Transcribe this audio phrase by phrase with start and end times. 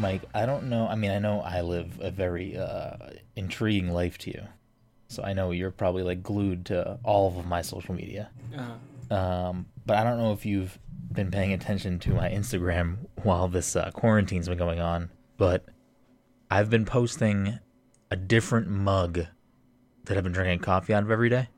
[0.00, 0.86] Mike, I don't know.
[0.88, 2.96] I mean, I know I live a very uh,
[3.36, 4.42] intriguing life to you,
[5.08, 8.30] so I know you're probably like glued to all of my social media.
[8.56, 10.78] Uh, Um, but I don't know if you've
[11.12, 15.64] been paying attention to my Instagram while this uh, quarantine's been going on, but
[16.50, 17.58] I've been posting
[18.10, 19.26] a different mug
[20.04, 21.48] that I've been drinking coffee out of every day.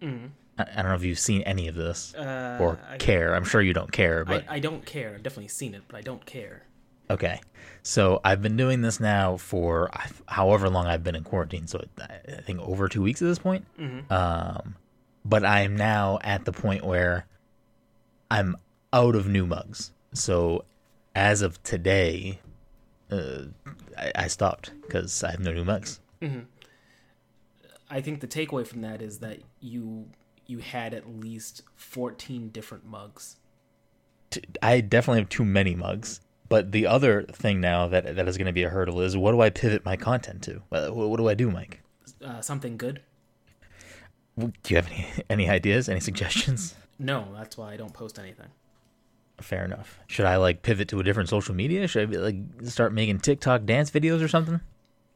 [0.00, 3.34] mm, I, I don't know if you've seen any of this uh, or I, care.
[3.34, 5.14] I'm sure you don't care, but I, I don't care.
[5.14, 6.62] I've definitely seen it, but I don't care.
[7.10, 7.40] Okay.
[7.82, 9.90] So I've been doing this now for
[10.26, 11.66] however long I've been in quarantine.
[11.66, 13.66] So I think over two weeks at this point.
[13.78, 14.10] Mhm.
[14.10, 14.76] Um,
[15.24, 17.26] but I am now at the point where
[18.30, 18.56] I'm
[18.92, 19.92] out of new mugs.
[20.12, 20.64] So
[21.14, 22.40] as of today,
[23.10, 23.44] uh,
[23.98, 26.00] I, I stopped because I have no new mugs.
[27.90, 30.08] I think the takeaway from that is that you
[30.46, 33.36] you had at least 14 different mugs.
[34.62, 36.20] I definitely have too many mugs.
[36.50, 39.30] But the other thing now that that is going to be a hurdle is what
[39.32, 40.60] do I pivot my content to?
[40.68, 41.80] What, what do I do, Mike?
[42.22, 43.00] Uh, something good?
[44.36, 45.88] Do you have any any ideas?
[45.88, 46.74] Any suggestions?
[47.02, 48.48] No, that's why I don't post anything.
[49.40, 49.98] Fair enough.
[50.06, 51.88] Should I like pivot to a different social media?
[51.88, 54.60] Should I be, like start making TikTok dance videos or something?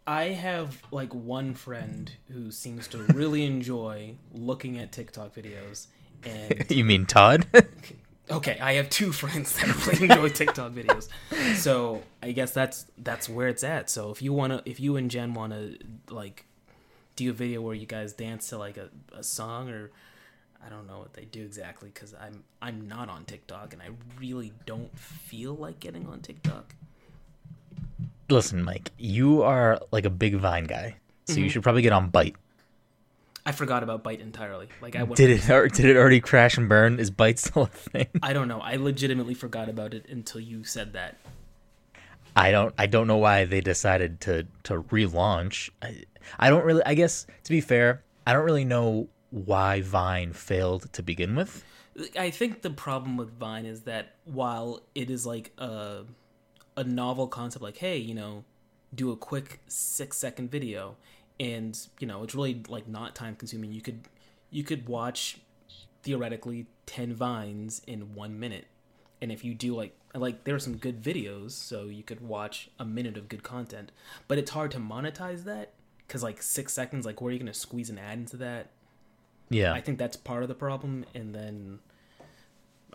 [0.06, 5.88] I have like one friend who seems to really enjoy looking at TikTok videos
[6.24, 7.46] and you mean Todd?
[8.30, 11.08] Okay, I have two friends that really enjoy TikTok videos.
[11.56, 13.90] So I guess that's that's where it's at.
[13.90, 15.72] So if you wanna, if you and Jen wanna
[16.10, 16.46] like
[17.16, 19.90] do a video where you guys dance to like a, a song or
[20.64, 23.88] I don't know what they do exactly because I'm I'm not on TikTok and I
[24.18, 26.74] really don't feel like getting on TikTok.
[28.30, 31.48] Listen, Mike, you are like a big Vine guy, so you mm-hmm.
[31.50, 32.36] should probably get on Byte.
[33.46, 34.68] I forgot about Byte entirely.
[34.80, 35.50] Like I Did it?
[35.50, 36.98] Or did it already crash and burn?
[36.98, 38.06] Is Byte still a thing?
[38.22, 38.60] I don't know.
[38.60, 41.16] I legitimately forgot about it until you said that.
[42.36, 42.74] I don't.
[42.78, 45.70] I don't know why they decided to to relaunch.
[45.82, 46.02] I,
[46.38, 46.82] I don't really.
[46.84, 51.64] I guess to be fair, I don't really know why Vine failed to begin with.
[52.18, 56.04] I think the problem with Vine is that while it is like a
[56.76, 58.44] a novel concept, like hey, you know,
[58.94, 60.96] do a quick six second video,
[61.40, 63.72] and you know, it's really like not time consuming.
[63.72, 64.00] You could
[64.50, 65.38] you could watch
[66.02, 68.66] theoretically ten vines in one minute,
[69.20, 72.70] and if you do like like there are some good videos, so you could watch
[72.78, 73.90] a minute of good content,
[74.28, 75.72] but it's hard to monetize that
[76.06, 78.70] because like six seconds, like where are you gonna squeeze an ad into that?
[79.50, 79.72] Yeah.
[79.72, 81.80] I think that's part of the problem, and then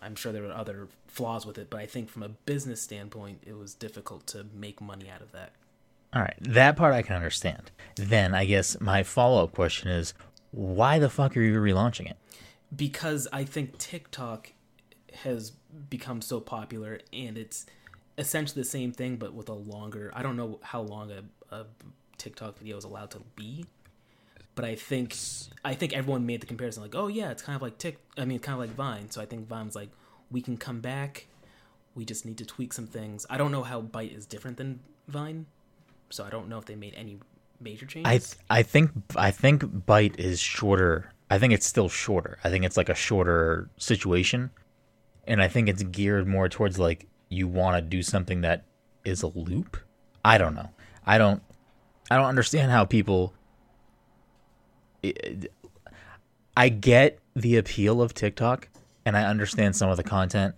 [0.02, 3.44] I'm sure there were other flaws with it, but I think from a business standpoint,
[3.46, 5.52] it was difficult to make money out of that.
[6.14, 7.72] All right, that part I can understand.
[7.96, 10.14] Then I guess my follow up question is,
[10.52, 12.18] why the fuck are you relaunching it?
[12.75, 14.53] Because I think TikTok
[15.24, 15.52] has
[15.90, 17.66] become so popular, and it's
[18.18, 20.12] essentially the same thing, but with a longer.
[20.16, 21.24] I don't know how long a,
[21.56, 21.66] a
[22.18, 23.66] TikTok video is allowed to be,
[24.56, 25.16] but I think
[25.64, 27.97] I think everyone made the comparison like, oh yeah, it's kind of like Tik.
[28.18, 29.09] I mean, kind of like Vine.
[29.09, 29.90] So I think Vine's like,
[30.31, 31.28] we can come back.
[31.96, 33.26] We just need to tweak some things.
[33.30, 35.46] I don't know how Byte is different than Vine,
[36.09, 37.20] so I don't know if they made any
[37.59, 38.09] major changes.
[38.09, 41.12] I th- I think I think Byte is shorter.
[41.30, 42.40] I think it's still shorter.
[42.44, 44.52] I think it's like a shorter situation,
[45.28, 48.66] and I think it's geared more towards like you want to do something that
[49.06, 49.78] is a loop.
[50.25, 50.70] I don't know.
[51.06, 51.42] I don't.
[52.12, 53.34] I don't understand how people.
[56.58, 58.68] I get the appeal of TikTok,
[59.06, 60.56] and I understand some of the content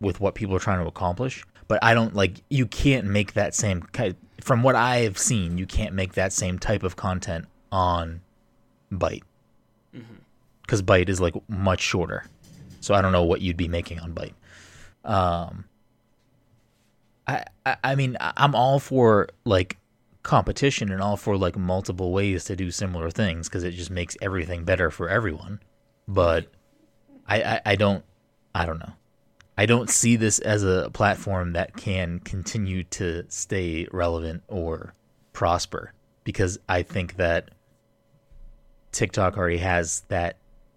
[0.00, 1.44] with what people are trying to accomplish.
[1.72, 3.88] But I don't like you can't make that same
[4.42, 5.56] from what I have seen.
[5.56, 8.20] You can't make that same type of content on
[8.92, 9.22] Byte
[10.60, 12.26] because Byte is like much shorter.
[12.80, 14.34] So I don't know what you'd be making on Byte.
[15.10, 15.64] Um,
[17.26, 19.78] I, I I mean I'm all for like
[20.22, 24.14] competition and all for like multiple ways to do similar things because it just makes
[24.20, 25.58] everything better for everyone.
[26.06, 26.48] But
[27.26, 28.04] I, I I don't
[28.54, 28.92] I don't know.
[29.56, 34.94] I don't see this as a platform that can continue to stay relevant or
[35.32, 35.92] prosper
[36.24, 37.50] because I think that
[38.92, 40.36] TikTok already has that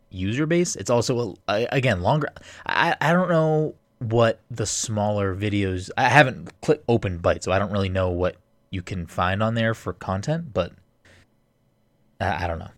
[0.10, 0.76] user base.
[0.76, 2.30] It's also a, again longer.
[2.66, 5.90] I I don't know what the smaller videos.
[5.98, 8.36] I haven't click open Byte, so I don't really know what
[8.72, 10.54] you can find on there for content.
[10.54, 10.74] But
[12.20, 12.72] I, I don't know.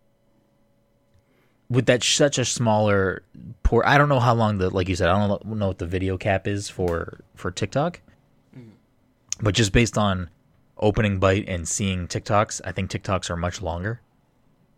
[1.69, 3.23] With that such a smaller
[3.63, 5.09] port, I don't know how long the like you said.
[5.09, 8.01] I don't know what the video cap is for for TikTok.
[9.39, 10.29] But just based on
[10.77, 14.01] opening Byte and seeing TikToks, I think TikToks are much longer.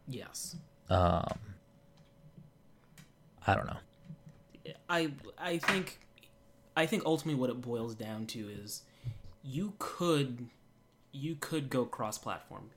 [0.08, 0.58] yes,
[0.90, 1.40] Um,
[3.48, 3.78] I don't know.
[4.90, 6.00] I I think
[6.76, 8.82] I think ultimately what it boils down to is
[9.44, 10.48] you could
[11.12, 12.72] you could go cross platform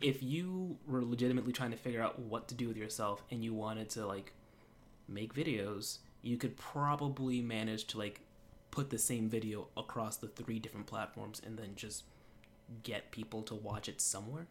[0.00, 3.52] if you were legitimately trying to figure out what to do with yourself and you
[3.52, 4.32] wanted to like
[5.08, 8.20] make videos you could probably manage to like
[8.70, 12.04] put the same video across the three different platforms and then just
[12.82, 14.46] get people to watch it somewhere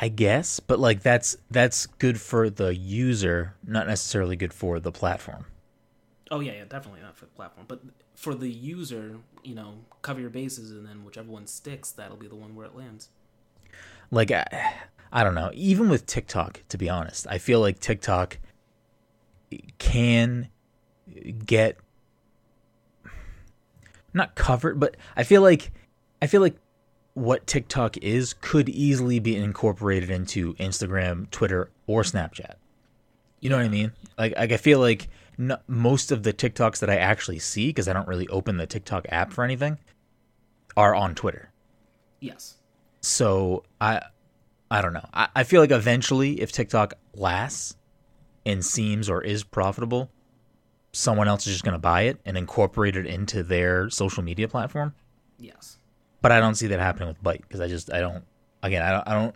[0.00, 4.92] I guess, but like that's that's good for the user, not necessarily good for the
[4.92, 5.46] platform.
[6.30, 7.80] Oh yeah, yeah, definitely not for the platform, but
[8.14, 12.28] for the user, you know, cover your bases, and then whichever one sticks, that'll be
[12.28, 13.08] the one where it lands.
[14.10, 14.44] Like I,
[15.12, 15.50] I don't know.
[15.54, 18.38] Even with TikTok, to be honest, I feel like TikTok
[19.78, 20.48] can
[21.44, 21.76] get
[24.14, 25.70] not covered, but I feel like
[26.20, 26.56] I feel like
[27.14, 32.54] what TikTok is could easily be incorporated into Instagram, Twitter, or Snapchat.
[33.40, 33.92] You know what I mean?
[34.16, 35.08] Like, like I feel like
[35.66, 39.06] most of the TikToks that I actually see, because I don't really open the TikTok
[39.08, 39.78] app for anything,
[40.76, 41.50] are on Twitter.
[42.20, 42.57] Yes.
[43.08, 44.02] So I,
[44.70, 45.08] I don't know.
[45.12, 47.76] I, I feel like eventually, if TikTok lasts
[48.44, 50.10] and seems or is profitable,
[50.92, 54.48] someone else is just going to buy it and incorporate it into their social media
[54.48, 54.94] platform.
[55.38, 55.78] Yes
[56.20, 58.24] but I don't see that happening with Byte because I just I don't
[58.62, 59.34] again I don't I don't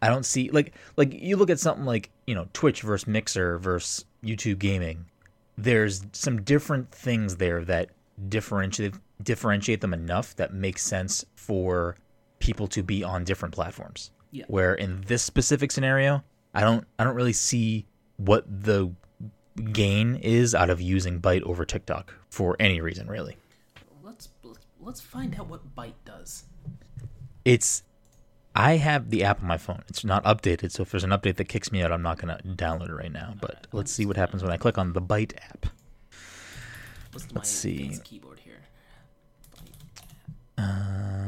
[0.00, 3.58] I don't see like like you look at something like you know Twitch versus Mixer
[3.58, 5.06] versus YouTube gaming.
[5.56, 7.90] There's some different things there that
[8.28, 11.96] differentiate differentiate them enough that makes sense for
[12.42, 14.10] people to be on different platforms.
[14.30, 14.44] Yeah.
[14.48, 16.22] Where in this specific scenario,
[16.54, 17.86] I don't I don't really see
[18.16, 18.92] what the
[19.72, 23.36] gain is out of using Byte over TikTok for any reason really
[24.02, 24.28] let's
[24.80, 26.44] let's find out what Byte does.
[27.44, 27.82] It's
[28.54, 29.82] I have the app on my phone.
[29.88, 32.40] It's not updated, so if there's an update that kicks me out, I'm not gonna
[32.44, 33.34] download it right now.
[33.40, 35.66] But right, let's see what happens when I click on the Byte app.
[37.12, 37.98] What's let's see.
[38.04, 38.60] Keyboard here.
[40.58, 41.21] Um,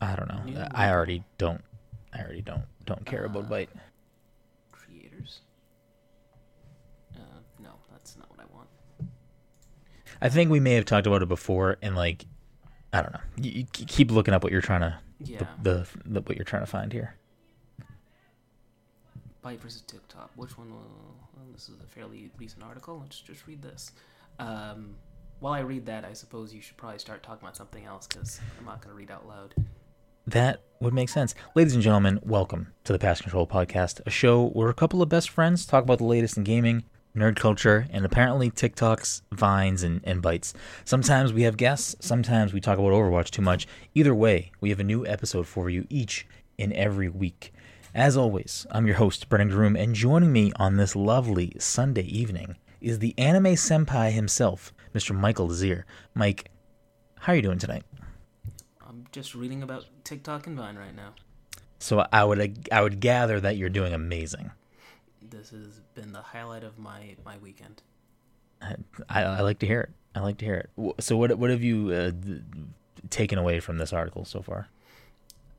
[0.00, 0.42] I don't know.
[0.44, 1.62] New I already don't.
[2.12, 3.68] I already don't don't care uh, about Byte.
[4.72, 5.40] Creators.
[7.14, 7.20] Uh,
[7.62, 8.68] no, that's not what I want.
[10.20, 12.24] I think we may have talked about it before, and like,
[12.92, 13.20] I don't know.
[13.36, 15.38] You, you keep looking up what you're trying to, yeah.
[15.38, 17.14] the, the, the, what you're trying to find here.
[19.44, 20.30] Byte versus TikTok.
[20.36, 20.70] Which one?
[20.70, 20.78] Will,
[21.36, 23.00] well, this is a fairly recent article.
[23.00, 23.92] Let's just read this.
[24.38, 24.94] Um,
[25.40, 28.40] while I read that, I suppose you should probably start talking about something else because
[28.58, 29.54] I'm not going to read out loud.
[30.30, 31.34] That would make sense.
[31.56, 35.08] Ladies and gentlemen, welcome to the Pass Control Podcast, a show where a couple of
[35.08, 36.84] best friends talk about the latest in gaming,
[37.16, 40.52] nerd culture, and apparently TikToks, Vines, and, and Bytes.
[40.84, 43.66] Sometimes we have guests, sometimes we talk about Overwatch too much.
[43.92, 46.28] Either way, we have a new episode for you each
[46.60, 47.52] and every week.
[47.92, 52.56] As always, I'm your host, Brennan Groom, and joining me on this lovely Sunday evening
[52.80, 55.12] is the anime senpai himself, Mr.
[55.12, 55.86] Michael Desir.
[56.14, 56.52] Mike,
[57.18, 57.82] how are you doing tonight?
[59.12, 61.14] Just reading about TikTok and Vine right now.
[61.78, 64.50] So I would I would gather that you're doing amazing
[65.30, 67.82] this has been the highlight of my my weekend.
[68.62, 68.74] I,
[69.22, 69.90] I like to hear it.
[70.14, 71.02] I like to hear it.
[71.02, 72.10] So what what have you uh,
[73.08, 74.68] taken away from this article so far?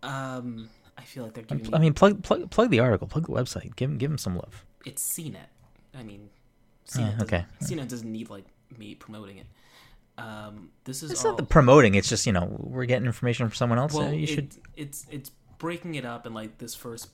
[0.03, 1.73] Um, I feel like they're giving.
[1.73, 4.65] I mean, plug plug plug the article, plug the website, give give them some love.
[4.85, 5.37] It's CNET.
[5.97, 6.29] I mean,
[6.87, 7.19] CNET.
[7.19, 7.45] Uh, okay.
[7.61, 8.45] CNET doesn't need like
[8.77, 9.47] me promoting it.
[10.21, 11.31] Um, this is it's all...
[11.31, 11.95] not the promoting.
[11.95, 13.93] It's just you know we're getting information from someone else.
[13.93, 14.55] Well, you it, should.
[14.75, 17.09] It's it's breaking it up, and like this first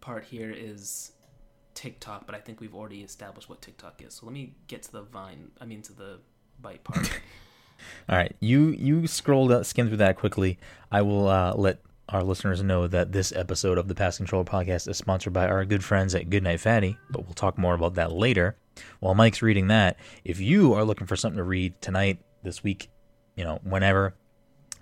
[0.00, 1.12] part here is
[1.74, 4.14] TikTok, but I think we've already established what TikTok is.
[4.14, 5.50] So let me get to the Vine.
[5.60, 6.18] I mean, to the
[6.62, 7.10] Byte part.
[8.08, 10.58] All right, you you scrolled skim through that quickly.
[10.92, 14.88] I will uh, let our listeners know that this episode of the Pass Control podcast
[14.88, 18.12] is sponsored by our good friends at Goodnight Fatty, but we'll talk more about that
[18.12, 18.56] later.
[19.00, 22.90] While Mike's reading that, if you are looking for something to read tonight, this week,
[23.36, 24.14] you know, whenever,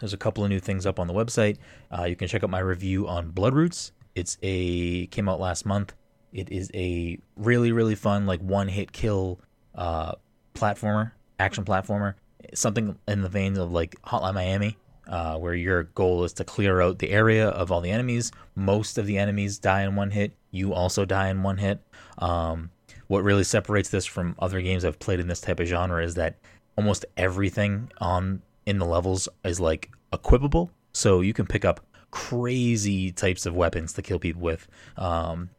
[0.01, 1.59] there's a couple of new things up on the website.
[1.97, 3.93] Uh, you can check out my review on Bloodroots.
[4.15, 5.95] It's a came out last month.
[6.33, 9.41] It is a really really fun like one hit kill
[9.75, 10.13] uh,
[10.55, 12.15] platformer, action platformer,
[12.53, 14.77] something in the vein of like Hotline Miami,
[15.07, 18.33] uh, where your goal is to clear out the area of all the enemies.
[18.55, 20.33] Most of the enemies die in one hit.
[20.51, 21.81] You also die in one hit.
[22.19, 22.71] Um,
[23.07, 26.15] what really separates this from other games I've played in this type of genre is
[26.15, 26.37] that
[26.77, 33.11] almost everything on in the levels is like equipable, so you can pick up crazy
[33.11, 34.69] types of weapons to kill people with.
[34.97, 35.51] Um,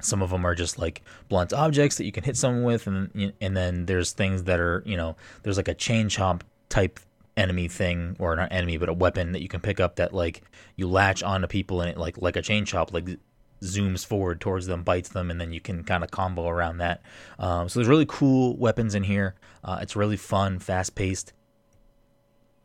[0.00, 3.32] some of them are just like blunt objects that you can hit someone with, and
[3.40, 7.00] and then there's things that are you know there's like a chain chomp type
[7.36, 10.42] enemy thing or not enemy but a weapon that you can pick up that like
[10.74, 13.16] you latch onto people and it like like a chain chomp like
[13.62, 17.02] zooms forward towards them bites them and then you can kind of combo around that
[17.38, 19.34] um, so there's really cool weapons in here
[19.64, 21.32] uh, it's really fun fast paced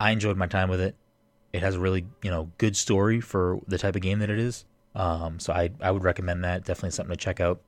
[0.03, 0.95] I enjoyed my time with it.
[1.53, 4.37] It has a really you know good story for the type of game that it
[4.37, 4.65] is.
[4.95, 6.65] Um, so I I would recommend that.
[6.65, 7.61] Definitely something to check out.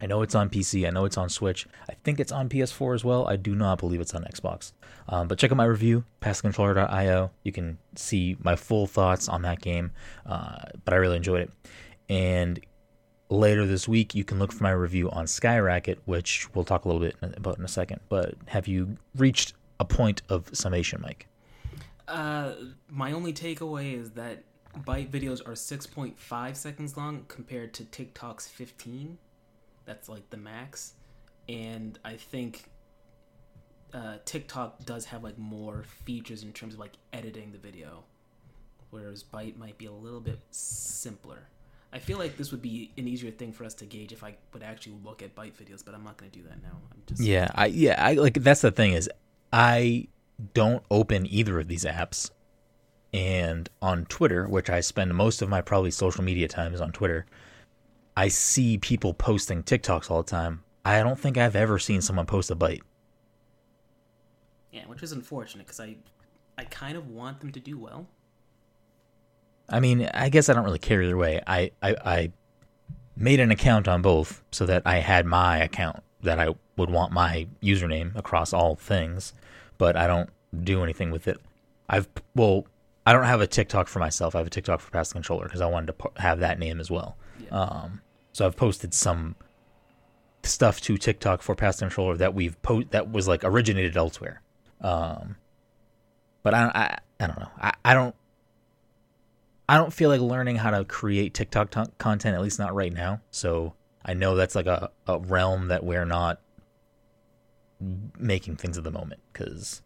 [0.00, 0.86] I know it's on PC.
[0.86, 1.66] I know it's on Switch.
[1.88, 3.26] I think it's on PS4 as well.
[3.26, 4.72] I do not believe it's on Xbox.
[5.08, 7.30] Um, but check out my review, passcontroller.io.
[7.44, 9.92] You can see my full thoughts on that game.
[10.26, 11.50] Uh, but I really enjoyed it.
[12.08, 12.60] And
[13.28, 16.88] later this week, you can look for my review on Skyracket, which we'll talk a
[16.88, 18.00] little bit about in a second.
[18.08, 21.26] But have you reached a point of summation, Mike?
[22.08, 22.52] Uh,
[22.88, 24.44] my only takeaway is that
[24.80, 29.18] Byte videos are 6.5 seconds long compared to TikTok's 15.
[29.84, 30.94] That's like the max.
[31.48, 32.70] And I think
[33.92, 38.04] uh, TikTok does have like more features in terms of like editing the video,
[38.90, 41.48] whereas Byte might be a little bit simpler.
[41.92, 44.34] I feel like this would be an easier thing for us to gauge if I
[44.52, 46.78] would actually look at Byte videos, but I'm not going to do that now.
[46.90, 49.10] I'm just Yeah, I yeah, I like that's the thing is
[49.52, 50.08] I
[50.54, 52.30] don't open either of these apps.
[53.14, 56.92] And on Twitter, which I spend most of my probably social media time is on
[56.92, 57.26] Twitter,
[58.16, 60.64] I see people posting TikToks all the time.
[60.84, 62.80] I don't think I've ever seen someone post a Byte.
[64.70, 65.96] yeah, which is unfortunate because I
[66.58, 68.06] I kind of want them to do well.
[69.72, 71.40] I mean, I guess I don't really care either way.
[71.46, 72.32] I, I, I
[73.16, 77.12] made an account on both so that I had my account that I would want
[77.12, 79.32] my username across all things,
[79.78, 80.30] but I don't
[80.62, 81.40] do anything with it.
[81.88, 82.66] I've well,
[83.06, 84.34] I don't have a TikTok for myself.
[84.34, 86.58] I have a TikTok for Pass the Controller because I wanted to po- have that
[86.58, 87.16] name as well.
[87.40, 87.58] Yeah.
[87.58, 88.00] Um,
[88.32, 89.36] so I've posted some
[90.44, 94.42] stuff to TikTok for Pass the Controller that we've po- that was like originated elsewhere.
[94.80, 95.36] Um,
[96.42, 97.50] but I, I, I don't know.
[97.60, 98.14] I, I don't
[99.72, 102.92] I don't feel like learning how to create TikTok t- content, at least not right
[102.92, 103.22] now.
[103.30, 103.72] So
[104.04, 106.42] I know that's like a, a realm that we're not
[108.18, 109.80] making things at the moment because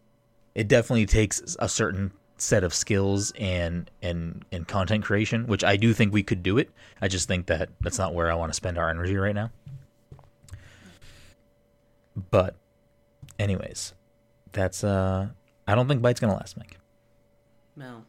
[0.55, 5.77] it definitely takes a certain set of skills and and and content creation, which I
[5.77, 6.69] do think we could do it.
[7.01, 9.51] I just think that that's not where I want to spend our energy right now.
[12.29, 12.55] But,
[13.39, 13.93] anyways,
[14.51, 15.29] that's uh,
[15.65, 16.77] I don't think Byte's gonna last, Mike.
[17.77, 18.03] Well,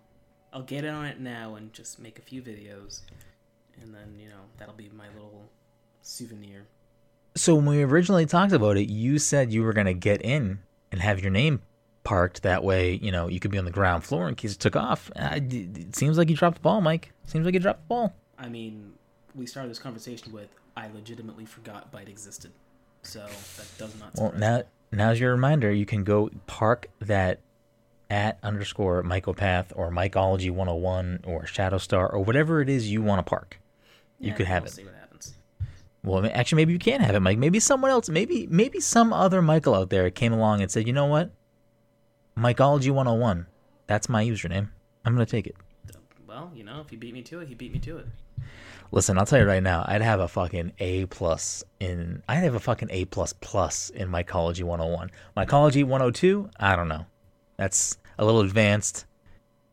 [0.52, 3.02] I'll get in on it now and just make a few videos,
[3.80, 5.44] and then you know that'll be my little
[6.02, 6.66] souvenir.
[7.34, 11.00] So when we originally talked about it, you said you were gonna get in and
[11.00, 11.62] have your name
[12.02, 12.42] parked.
[12.42, 14.76] That way, you know, you could be on the ground floor in case it took
[14.76, 15.10] off.
[15.14, 17.12] Uh, it seems like you dropped the ball, Mike.
[17.26, 18.14] Seems like you dropped the ball.
[18.38, 18.94] I mean,
[19.34, 22.52] we started this conversation with I legitimately forgot Byte existed,
[23.02, 23.26] so
[23.56, 24.14] that does not.
[24.14, 24.62] Well, now me.
[24.92, 25.72] now's your reminder.
[25.72, 27.40] You can go park that
[28.10, 33.28] at underscore Mycopath or Mycology 101 or Shadowstar or whatever it is you want to
[33.28, 33.60] park.
[34.18, 34.74] You Yeah, could have we'll it.
[34.74, 35.34] See what happens.
[36.04, 37.38] Well, actually, maybe you can't have it, Mike.
[37.38, 40.92] Maybe someone else, maybe maybe some other Michael out there came along and said, you
[40.92, 41.32] know what,
[42.36, 43.46] Mycology 101,
[43.86, 44.68] that's my username.
[45.04, 45.56] I'm gonna take it.
[46.26, 48.06] Well, you know, if he beat me to it, he beat me to it.
[48.90, 52.22] Listen, I'll tell you right now, I'd have a fucking A plus in.
[52.28, 55.10] I'd have a fucking A plus plus in Mycology 101.
[55.36, 57.06] Mycology 102, I don't know.
[57.58, 59.04] That's a little advanced.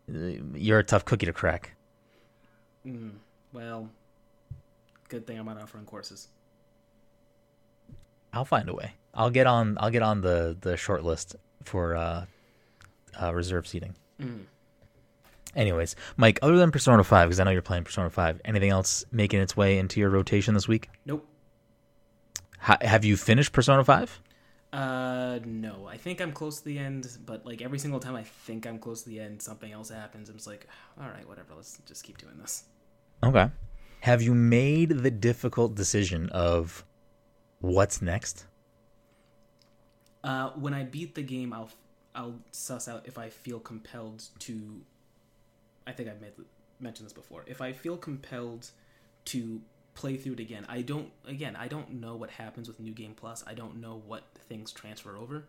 [0.07, 1.75] You're a tough cookie to crack.
[2.85, 3.11] Mm,
[3.53, 3.89] well,
[5.07, 6.27] good thing I'm not offering courses.
[8.33, 8.93] I'll find a way.
[9.13, 9.77] I'll get on.
[9.79, 12.25] I'll get on the the short list for uh,
[13.21, 13.95] uh, reserve seating.
[14.21, 14.41] Mm.
[15.55, 19.05] Anyways, Mike, other than Persona 5, because I know you're playing Persona 5, anything else
[19.09, 20.89] making its way into your rotation this week?
[21.05, 21.25] Nope.
[22.59, 24.19] Ha- have you finished Persona 5?
[24.75, 25.87] Uh, no.
[25.87, 28.77] I think I'm close to the end, but like every single time I think I'm
[28.77, 30.27] close to the end, something else happens.
[30.27, 30.67] I'm just like,
[30.99, 31.55] all right, whatever.
[31.55, 32.65] Let's just keep doing this.
[33.23, 33.49] Okay.
[34.01, 36.83] Have you made the difficult decision of
[37.59, 38.47] what's next?
[40.25, 41.69] Uh, when I beat the game, I'll
[42.13, 44.81] I'll suss out if I feel compelled to.
[45.87, 46.33] I think I've made,
[46.81, 47.45] mentioned this before.
[47.47, 48.71] If I feel compelled
[49.25, 49.61] to
[49.95, 51.11] play through it again, I don't.
[51.27, 53.43] Again, I don't know what happens with New Game Plus.
[53.47, 55.45] I don't know what things transfer over.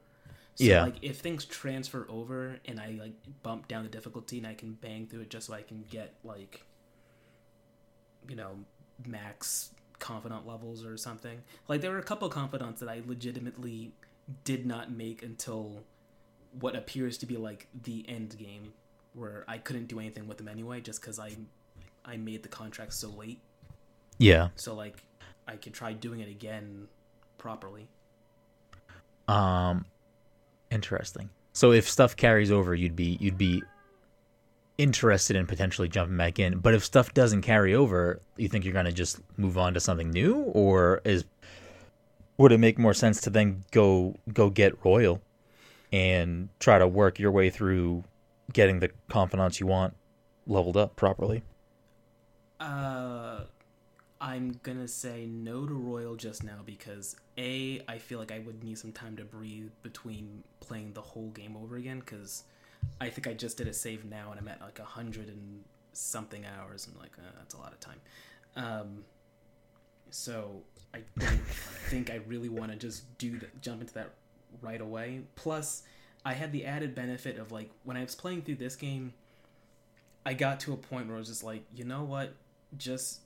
[0.55, 0.85] So, Yeah.
[0.85, 3.13] Like if things transfer over and I like
[3.43, 6.15] bump down the difficulty and I can bang through it just so I can get
[6.25, 6.63] like,
[8.29, 8.53] you know,
[9.07, 11.43] max confidant levels or something.
[11.69, 13.93] Like there were a couple confidants that I legitimately
[14.45, 15.83] did not make until
[16.59, 18.73] what appears to be like the end game
[19.13, 21.37] where I couldn't do anything with them anyway just cuz I
[22.05, 23.41] I made the contract so late.
[24.19, 24.49] Yeah.
[24.57, 25.03] So like
[25.47, 26.89] I could try doing it again
[27.39, 27.89] properly.
[29.29, 29.87] Um
[30.71, 31.31] interesting.
[31.53, 33.63] So if stuff carries over, you'd be you'd be
[34.79, 36.59] interested in potentially jumping back in.
[36.59, 39.81] But if stuff doesn't carry over, you think you're going to just move on to
[39.81, 41.25] something new or is
[42.39, 45.23] would it make more sense to then go go get Royal
[45.93, 48.05] and try to work your way through
[48.53, 49.95] getting the confidants you want
[50.47, 51.43] leveled up properly?
[52.61, 53.41] Uh,
[54.21, 58.65] I'm gonna say no to Royal just now because a I feel like I would
[58.65, 62.45] need some time to breathe between playing the whole game over again because
[63.01, 65.65] I think I just did a save now and I'm at like a hundred and
[65.93, 68.01] something hours and like uh, that's a lot of time.
[68.57, 69.05] Um,
[70.11, 70.63] so
[70.95, 71.47] I don't
[71.89, 74.13] think I really want to just do the, jump into that
[74.63, 75.23] right away.
[75.35, 75.83] Plus,
[76.25, 79.13] I had the added benefit of like when I was playing through this game,
[80.25, 82.35] I got to a point where I was just like, you know what,
[82.77, 83.21] just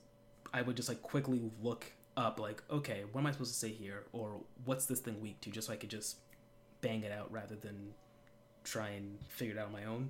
[0.53, 1.85] I would just like quickly look
[2.17, 5.39] up like, okay, what am I supposed to say here, or what's this thing weak
[5.41, 6.17] to, just so I could just
[6.81, 7.93] bang it out rather than
[8.63, 10.09] try and figure it out on my own.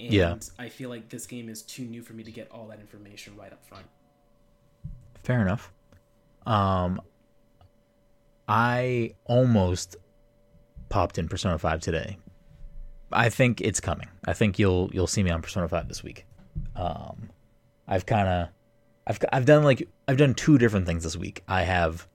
[0.00, 0.36] And Yeah.
[0.58, 3.36] I feel like this game is too new for me to get all that information
[3.36, 3.86] right up front.
[5.22, 5.72] Fair enough.
[6.46, 7.00] Um,
[8.48, 9.96] I almost
[10.88, 12.18] popped in Persona Five today.
[13.12, 14.08] I think it's coming.
[14.26, 16.26] I think you'll you'll see me on Persona Five this week.
[16.74, 17.30] Um,
[17.86, 18.48] I've kind of,
[19.06, 21.42] I've I've done like I've done two different things this week.
[21.48, 22.06] I have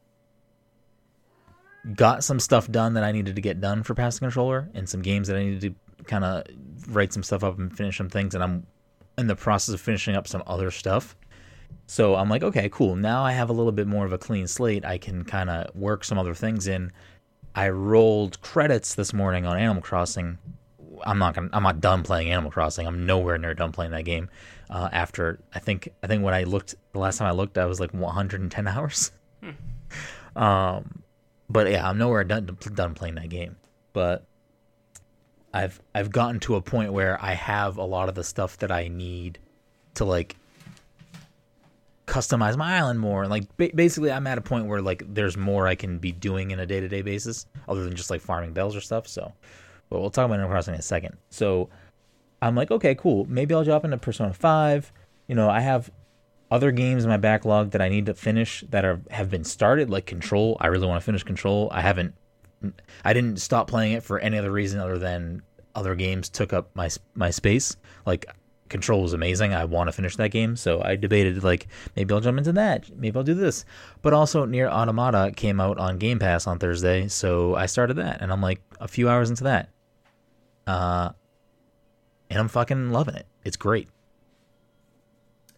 [1.94, 5.02] got some stuff done that I needed to get done for Pass Controller, and some
[5.02, 6.44] games that I needed to kind of
[6.88, 8.66] write some stuff up and finish some things, and I'm
[9.18, 11.16] in the process of finishing up some other stuff.
[11.88, 12.96] So I'm like, okay, cool.
[12.96, 14.86] Now I have a little bit more of a clean slate.
[14.86, 16.92] I can kind of work some other things in.
[17.54, 20.40] I rolled credits this morning on Animal Crossing.
[21.06, 21.50] I'm not gonna.
[21.54, 22.88] I'm not done playing Animal Crossing.
[22.88, 24.30] I'm nowhere near done playing that game.
[24.70, 27.66] Uh, after I think I think when I looked the last time I looked, I
[27.66, 29.12] was like 110 hours.
[30.36, 31.04] um,
[31.50, 33.56] but yeah, I'm nowhere done done playing that game.
[33.94, 34.26] But
[35.54, 38.72] I've I've gotten to a point where I have a lot of the stuff that
[38.72, 39.40] I need
[39.96, 40.36] to like
[42.08, 45.36] customize my island more and like ba- basically i'm at a point where like there's
[45.36, 48.76] more i can be doing in a day-to-day basis other than just like farming bells
[48.76, 49.34] or stuff so
[49.90, 51.18] but we'll talk about animal crossing in a second.
[51.30, 51.70] So
[52.42, 53.26] i'm like okay cool.
[53.30, 54.92] Maybe i'll drop into persona 5
[55.28, 55.90] you know i have
[56.52, 59.90] other games in my backlog that i need to finish that are have been started
[59.90, 60.58] like control.
[60.60, 61.70] I really want to finish control.
[61.72, 62.14] I haven't
[63.04, 65.42] i didn't stop playing it for any other reason other than
[65.76, 67.76] other games took up my my space.
[68.06, 68.26] Like
[68.68, 69.54] Control was amazing.
[69.54, 72.90] I want to finish that game, so I debated like maybe I'll jump into that,
[72.98, 73.64] maybe I'll do this.
[74.02, 78.22] But also, NieR Automata came out on Game Pass on Thursday, so I started that,
[78.22, 79.70] and I'm like a few hours into that,
[80.68, 81.10] uh,
[82.30, 83.26] and I'm fucking loving it.
[83.44, 83.90] It's great.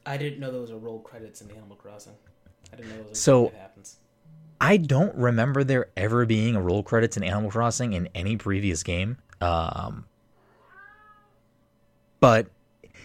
[0.06, 2.14] I didn't know there was a roll credits in Animal Crossing.
[2.72, 3.98] I didn't know there was a So- thing that happens.
[4.60, 8.82] I don't remember there ever being a roll credits in Animal Crossing in any previous
[8.82, 9.18] game.
[9.40, 10.06] Um,
[12.20, 12.48] but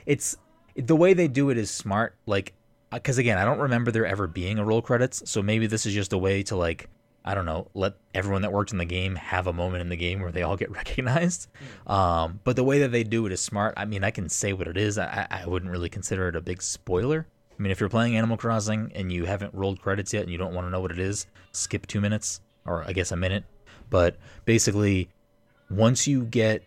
[0.07, 0.37] it's
[0.77, 2.17] the way they do it is smart.
[2.25, 2.55] Like,
[2.91, 5.29] because again, I don't remember there ever being a roll credits.
[5.31, 6.89] So maybe this is just a way to like,
[7.25, 9.97] I don't know, let everyone that worked in the game have a moment in the
[9.97, 11.49] game where they all get recognized.
[11.87, 13.75] Um, but the way that they do it is smart.
[13.77, 14.99] I mean, I can say what it is.
[14.99, 17.27] I, I wouldn't really consider it a big spoiler.
[17.59, 20.39] I mean, if you're playing Animal Crossing and you haven't rolled credits yet and you
[20.39, 23.45] don't want to know what it is, skip two minutes or I guess a minute.
[23.91, 25.11] But basically,
[25.71, 26.65] once you get,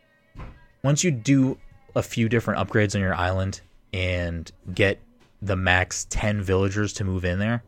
[0.83, 1.57] once you do
[1.95, 3.61] a few different upgrades on your island
[3.93, 4.99] and get
[5.41, 7.63] the max 10 villagers to move in there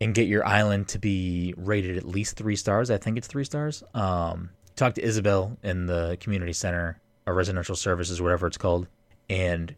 [0.00, 2.90] and get your island to be rated at least three stars.
[2.90, 3.82] I think it's three stars.
[3.94, 8.88] Um, talk to Isabelle in the community center or residential services, whatever it's called,
[9.28, 9.74] and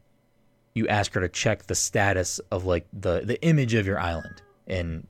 [0.74, 4.42] you ask her to check the status of like the the image of your island,
[4.66, 5.06] and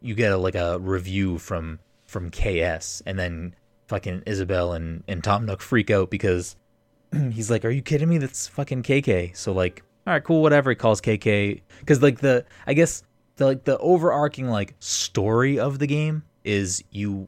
[0.00, 3.54] you get a, like a review from from KK, and then
[3.88, 6.56] fucking Isabelle and and Tom Nook freak out because
[7.12, 8.18] he's like, "Are you kidding me?
[8.18, 10.70] That's fucking KK." So like, all right, cool, whatever.
[10.70, 13.02] He calls KK because like the I guess
[13.40, 17.26] the like the overarching like story of the game is you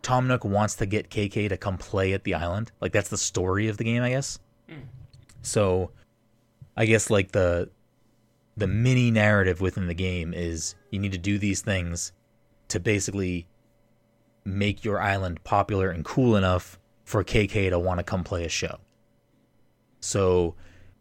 [0.00, 2.70] Tom Nook wants to get KK to come play at the island.
[2.80, 4.38] Like that's the story of the game, I guess.
[5.42, 5.90] So
[6.76, 7.68] I guess like the
[8.56, 12.12] the mini narrative within the game is you need to do these things
[12.68, 13.48] to basically
[14.44, 18.48] make your island popular and cool enough for KK to want to come play a
[18.48, 18.78] show.
[19.98, 20.54] So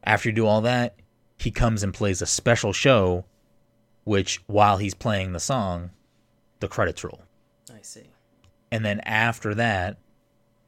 [0.03, 0.95] after you do all that,
[1.37, 3.25] he comes and plays a special show
[4.09, 5.91] which while he's playing the song,
[6.61, 7.21] the credits roll.
[7.71, 8.09] I see.
[8.71, 9.97] And then after that,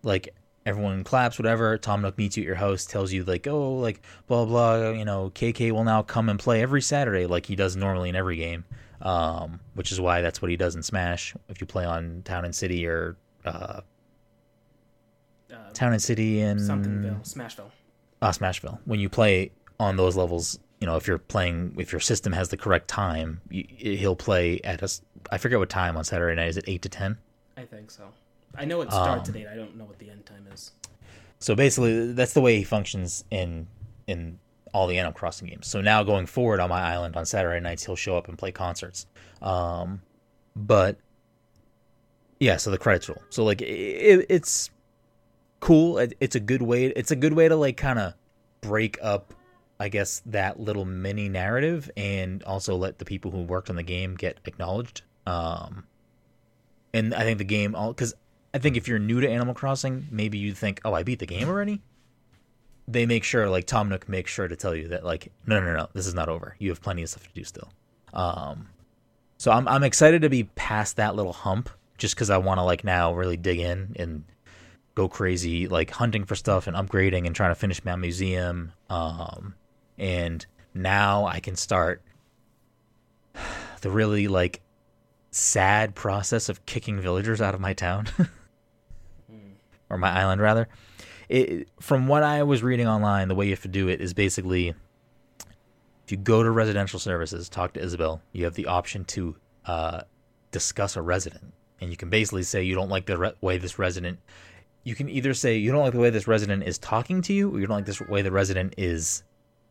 [0.03, 0.29] like
[0.63, 1.75] everyone claps, whatever.
[1.79, 4.91] Tom Nook meets you at your house, tells you like, oh, like blah blah.
[4.91, 8.15] You know, KK will now come and play every Saturday, like he does normally in
[8.15, 8.63] every game.
[9.01, 11.33] Um, which is why that's what he does in Smash.
[11.49, 13.81] If you play on Town and City or uh,
[15.51, 17.71] Uh, Town and City and Somethingville, Smashville.
[18.21, 18.77] uh, Smashville.
[18.85, 22.49] When you play on those levels, you know, if you're playing, if your system has
[22.49, 24.85] the correct time, you, he'll play at a.
[24.85, 26.49] s- I forget what time on Saturday night.
[26.49, 27.17] Is it eight to ten?
[27.55, 28.05] I think so.
[28.57, 29.47] I know it starts Um, at eight.
[29.47, 30.71] I don't know what the end time is.
[31.39, 33.67] So basically, that's the way he functions in
[34.07, 34.39] in
[34.73, 35.67] all the Animal Crossing games.
[35.67, 38.51] So now going forward on my island on Saturday nights, he'll show up and play
[38.51, 39.05] concerts.
[39.41, 40.01] Um,
[40.55, 40.97] but
[42.39, 43.21] yeah, so the credits roll.
[43.29, 44.69] So like it, it's
[45.59, 45.97] cool.
[45.99, 46.85] It, it's a good way.
[46.87, 48.13] It's a good way to like kind of
[48.61, 49.33] break up,
[49.81, 53.83] I guess, that little mini narrative, and also let the people who worked on the
[53.83, 55.01] game get acknowledged.
[55.25, 55.85] Um,
[56.93, 58.13] and I think the game because
[58.53, 61.25] I think if you're new to Animal Crossing, maybe you think, oh, I beat the
[61.25, 61.81] game already.
[62.87, 65.73] They make sure, like Tom Nook makes sure to tell you that, like, no, no,
[65.73, 66.55] no, this is not over.
[66.59, 67.69] You have plenty of stuff to do still.
[68.13, 68.67] Um,
[69.37, 72.63] so I'm I'm excited to be past that little hump, just because I want to
[72.63, 74.25] like now really dig in and
[74.93, 78.73] go crazy, like hunting for stuff and upgrading and trying to finish my museum.
[78.87, 79.55] Um,
[79.97, 82.01] and now I can start
[83.81, 84.61] the really like
[85.31, 88.07] sad process of kicking villagers out of my town
[89.89, 90.67] or my island rather.
[91.29, 94.13] It, from what I was reading online, the way you have to do it is
[94.13, 94.73] basically
[96.11, 100.01] if you go to residential services, talk to Isabelle, you have the option to uh,
[100.51, 103.79] discuss a resident, and you can basically say you don't like the re- way this
[103.79, 104.19] resident.
[104.83, 107.49] You can either say you don't like the way this resident is talking to you,
[107.49, 109.23] or you don't like this way the resident is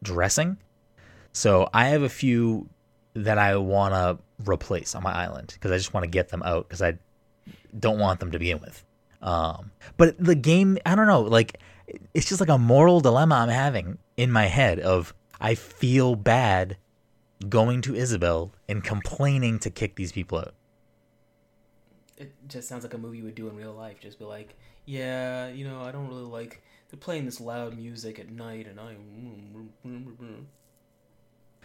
[0.02, 0.58] dressing.
[1.32, 2.68] So I have a few
[3.14, 6.42] that I want to replace on my island because I just want to get them
[6.42, 6.98] out because I
[7.78, 8.84] don't want them to begin with.
[9.22, 11.60] Um, but the game, I don't know, like
[12.14, 16.76] it's just like a moral dilemma I'm having in my head of I feel bad
[17.48, 20.54] going to Isabelle and complaining to kick these people out.
[22.16, 23.98] It just sounds like a movie you would do in real life.
[24.00, 28.18] Just be like, yeah, you know, I don't really like they're playing this loud music
[28.18, 28.96] at night, and I.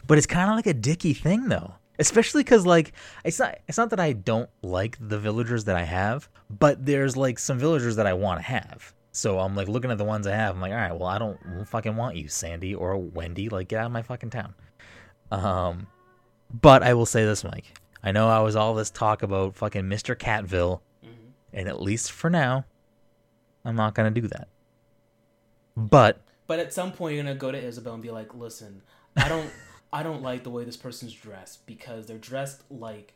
[0.07, 1.73] But it's kind of like a dicky thing, though.
[1.97, 5.83] Especially because, like, it's not it's not that I don't like the villagers that I
[5.83, 8.93] have, but there's like some villagers that I want to have.
[9.11, 10.55] So I'm like looking at the ones I have.
[10.55, 13.47] I'm like, all right, well, I don't fucking want you, Sandy or Wendy.
[13.47, 14.53] Like, get out of my fucking town.
[15.31, 15.87] Um,
[16.61, 17.79] but I will say this, Mike.
[18.03, 20.15] I know I was all this talk about fucking Mr.
[20.15, 21.29] Catville, mm-hmm.
[21.53, 22.65] and at least for now,
[23.63, 24.49] I'm not gonna do that.
[25.75, 28.81] But but at some point, you're gonna go to Isabelle and be like, listen,
[29.17, 29.49] I don't.
[29.93, 33.13] I don't like the way this person's dressed because they're dressed like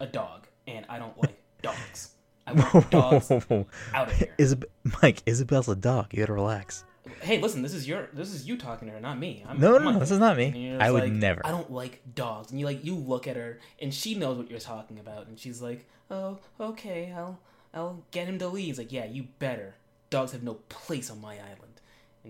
[0.00, 2.12] a dog, and I don't like dogs.
[2.46, 4.34] I want dogs out of here.
[4.38, 4.64] Isab-
[5.02, 6.06] Mike, Isabelle's a dog.
[6.12, 6.84] You gotta relax.
[7.20, 9.44] Hey, listen, this is your this is you talking to her, not me.
[9.46, 10.74] I'm, no, I'm no, no, this is not me.
[10.78, 11.44] I would like, never.
[11.44, 14.48] I don't like dogs, and you like you look at her, and she knows what
[14.50, 17.40] you're talking about, and she's like, "Oh, okay, I'll
[17.74, 19.74] I'll get him to leave." It's like, "Yeah, you better.
[20.10, 21.71] Dogs have no place on my island."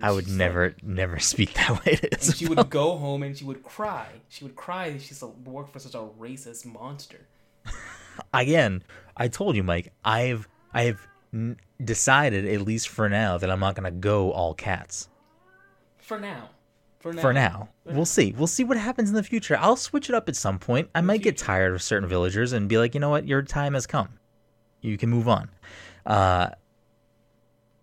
[0.01, 2.35] I would never, like, never speak that way to Isabelle.
[2.37, 4.07] she would go home and she would cry.
[4.29, 4.91] She would cry.
[4.91, 7.27] That she's worked for such a racist monster.
[8.35, 8.83] Again,
[9.17, 9.93] I told you, Mike.
[10.05, 11.07] I've I've
[11.83, 15.09] decided, at least for now, that I'm not gonna go all cats.
[15.99, 16.51] For now.
[17.01, 17.21] For now.
[17.23, 17.69] For now.
[17.85, 18.33] We'll see.
[18.37, 19.57] We'll see what happens in the future.
[19.59, 20.89] I'll switch it up at some point.
[20.95, 23.75] I might get tired of certain villagers and be like, you know what, your time
[23.75, 24.09] has come.
[24.81, 25.51] You can move on.
[26.07, 26.51] Uh,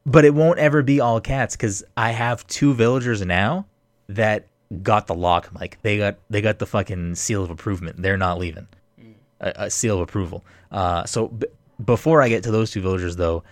[0.10, 3.68] but it won't ever be all cats because I have two villagers now
[4.08, 4.48] that
[4.82, 5.78] got the lock, Mike.
[5.84, 7.92] They got they got the fucking seal of approval.
[7.96, 8.68] They're not leaving.
[9.00, 9.14] Mm.
[9.40, 10.44] A, a, seal of approval.
[10.72, 11.46] Uh, so b-
[11.84, 13.44] before I get to those two villagers, though,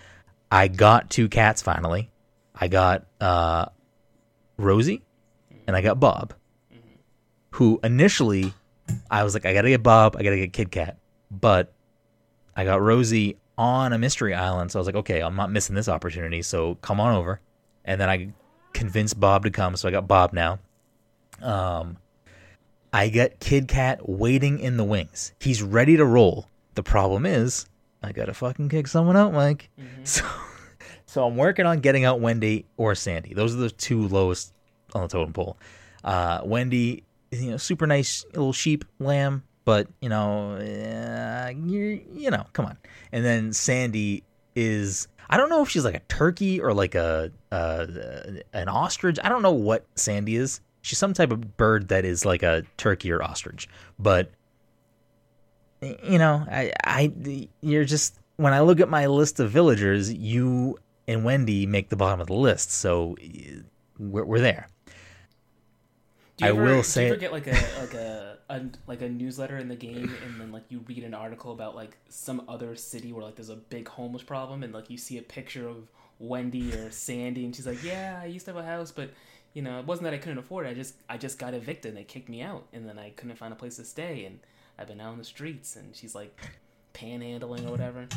[0.51, 2.09] I got two cats finally.
[2.55, 3.67] I got uh,
[4.57, 5.03] Rosie
[5.67, 6.33] and I got Bob,
[6.73, 6.95] mm-hmm.
[7.51, 8.51] who initially
[9.11, 10.97] I was like, I gotta get Bob, I gotta get Kid Cat,
[11.29, 11.71] but
[12.55, 14.71] I got Rosie on a mystery island.
[14.71, 16.41] So I was like, okay, I'm not missing this opportunity.
[16.41, 17.41] So come on over.
[17.85, 18.29] And then I
[18.73, 19.75] convinced Bob to come.
[19.75, 20.59] So I got Bob now.
[21.41, 21.97] Um,
[22.93, 25.33] I got Kid Cat waiting in the wings.
[25.39, 26.49] He's ready to roll.
[26.75, 27.67] The problem is,
[28.03, 29.69] I gotta fucking kick someone out, Mike.
[29.79, 30.03] Mm-hmm.
[30.05, 30.25] So,
[31.05, 33.33] so I'm working on getting out Wendy or Sandy.
[33.33, 34.53] Those are the two lowest
[34.93, 35.57] on the totem pole.
[36.03, 42.31] Uh, Wendy, you know, super nice little sheep lamb but you know, uh, you you
[42.31, 42.77] know, come on.
[43.11, 44.23] And then Sandy
[44.55, 47.85] is I don't know if she's like a turkey or like a uh,
[48.53, 49.19] an ostrich.
[49.21, 50.61] I don't know what Sandy is.
[50.83, 53.67] She's some type of bird that is like a turkey or ostrich.
[53.99, 54.31] But
[55.81, 60.79] you know, I I you're just when I look at my list of villagers, you
[61.09, 62.71] and Wendy make the bottom of the list.
[62.71, 63.17] So
[63.99, 64.69] we're, we're there.
[66.41, 69.09] I ever, will say, do you ever get like a like a a like a
[69.09, 72.75] newsletter in the game and then like you read an article about like some other
[72.75, 75.89] city where like there's a big homeless problem and like you see a picture of
[76.19, 79.11] Wendy or Sandy and she's like, "Yeah, I used to have a house, but
[79.53, 80.69] you know, it wasn't that I couldn't afford it.
[80.69, 83.35] I just I just got evicted and they kicked me out and then I couldn't
[83.35, 84.39] find a place to stay and
[84.79, 86.39] I've been out on the streets." And she's like
[86.93, 88.07] panhandling or whatever.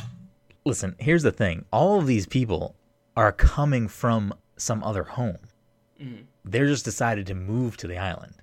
[0.64, 1.64] Listen, here's the thing.
[1.73, 2.77] All of these people
[3.16, 5.38] are coming from some other home.
[6.01, 6.25] Mhm.
[6.45, 8.35] They're just decided to move to the island.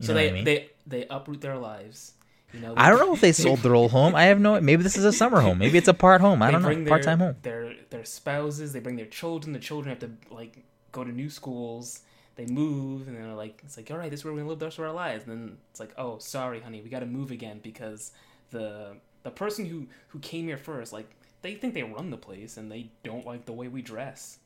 [0.00, 0.44] You so they I mean?
[0.44, 2.14] they they uproot their lives.
[2.52, 4.14] You know, I don't know if they sold their old home.
[4.14, 4.60] I have no.
[4.60, 5.58] Maybe this is a summer home.
[5.58, 6.42] Maybe it's a part home.
[6.42, 6.88] I don't know.
[6.88, 7.36] Part time home.
[7.42, 9.52] Their their spouses, they bring their children.
[9.52, 12.00] The children have to like go to new schools.
[12.36, 14.50] They move, and then they're like, it's like, all right, this is where we're gonna
[14.50, 15.26] live the rest of our lives.
[15.26, 18.12] And then it's like, oh, sorry, honey, we got to move again because
[18.50, 21.10] the the person who who came here first, like,
[21.42, 24.38] they think they run the place, and they don't like the way we dress.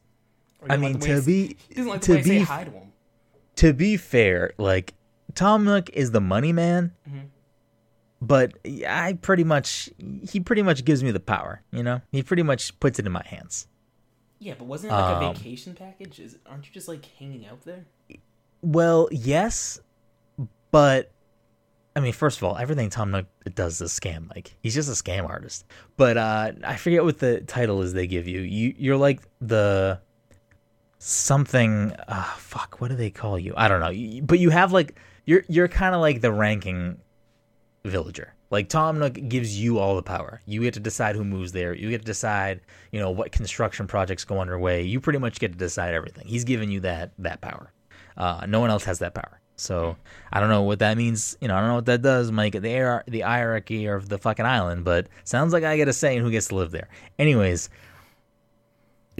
[0.62, 2.44] I don't like mean, to be like the to way I say be to
[3.56, 4.94] to be fair, like
[5.34, 7.28] Tom Nook is the money man, Mhm.
[8.20, 8.52] but
[8.88, 9.90] I pretty much
[10.28, 11.62] he pretty much gives me the power.
[11.70, 13.66] You know, he pretty much puts it in my hands.
[14.38, 16.18] Yeah, but wasn't it like a Um, vacation package?
[16.18, 17.84] Is aren't you just like hanging out there?
[18.60, 19.80] Well, yes,
[20.70, 21.10] but
[21.94, 24.28] I mean, first of all, everything Tom Nook does is a scam.
[24.34, 25.64] Like he's just a scam artist.
[25.96, 28.40] But uh, I forget what the title is they give you.
[28.40, 30.00] You you're like the
[30.98, 31.92] something.
[32.08, 33.54] Uh, fuck, what do they call you?
[33.56, 34.20] I don't know.
[34.24, 36.98] But you have like you're you're kind of like the ranking
[37.84, 38.34] villager.
[38.50, 40.42] Like Tom Nook gives you all the power.
[40.44, 41.74] You get to decide who moves there.
[41.74, 44.82] You get to decide, you know, what construction projects go underway.
[44.82, 46.26] You pretty much get to decide everything.
[46.26, 47.72] He's giving you that that power.
[48.16, 49.40] Uh, no one else has that power.
[49.56, 49.96] So
[50.32, 51.36] I don't know what that means.
[51.40, 52.52] You know, I don't know what that does, Mike.
[52.52, 56.16] The hier- the hierarchy of the fucking island, but sounds like I get a say
[56.16, 56.88] in who gets to live there.
[57.18, 57.70] Anyways,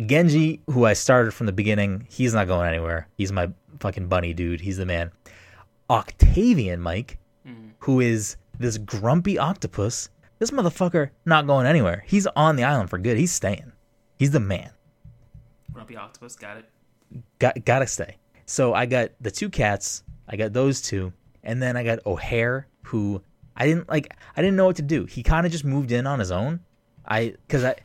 [0.05, 3.09] Genji, who I started from the beginning, he's not going anywhere.
[3.17, 4.61] He's my fucking bunny dude.
[4.61, 5.11] He's the man.
[5.93, 7.69] Octavian, Mike, hmm.
[7.81, 10.09] who is this grumpy octopus.
[10.39, 12.03] This motherfucker not going anywhere.
[12.07, 13.19] He's on the island for good.
[13.19, 13.73] He's staying.
[14.19, 14.71] He's the man.
[15.73, 16.65] Grumpy octopus, got it.
[17.39, 18.17] Got gotta stay.
[18.47, 20.03] So I got the two cats.
[20.27, 21.13] I got those two,
[21.45, 23.23] and then I got O'Hare, who
[23.55, 24.15] I didn't like.
[24.35, 25.05] I didn't know what to do.
[25.05, 26.61] He kind of just moved in on his own.
[27.07, 27.77] I because I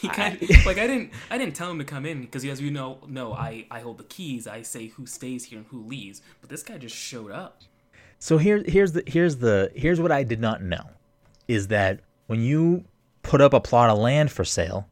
[0.00, 2.60] He kind of, like I didn't I didn't tell him to come in because as
[2.60, 5.82] you know no I I hold the keys I say who stays here and who
[5.84, 7.62] leaves but this guy just showed up
[8.22, 10.90] So here, here's the here's the here's what I did not know,
[11.48, 12.84] is that when you
[13.22, 14.88] put up a plot of land for sale,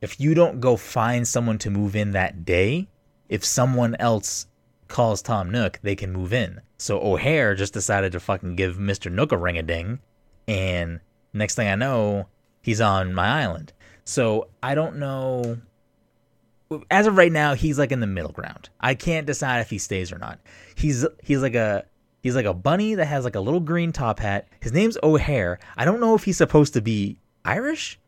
[0.00, 2.88] if you don't go find someone to move in that day,
[3.28, 4.46] if someone else
[4.88, 6.62] calls Tom Nook, they can move in.
[6.78, 10.00] So O'Hare just decided to fucking give Mister Nook a ring a ding,
[10.48, 11.00] and
[11.34, 12.28] next thing I know,
[12.62, 13.74] he's on my island.
[14.06, 15.58] So I don't know
[16.90, 18.70] as of right now, he's like in the middle ground.
[18.80, 20.40] I can't decide if he stays or not.
[20.74, 21.84] He's he's like a
[22.22, 24.48] he's like a bunny that has like a little green top hat.
[24.60, 25.58] His name's O'Hare.
[25.76, 28.00] I don't know if he's supposed to be Irish,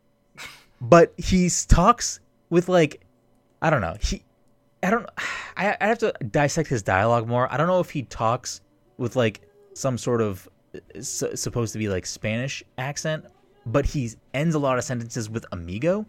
[0.81, 3.01] but he talks with like
[3.61, 3.95] I don't know.
[4.01, 4.23] He
[4.83, 5.07] I don't
[5.55, 7.51] I I have to dissect his dialogue more.
[7.51, 8.61] I don't know if he talks
[8.97, 9.41] with like
[9.73, 13.25] some sort of uh, s- supposed to be like Spanish accent,
[13.65, 16.05] but he ends a lot of sentences with amigo.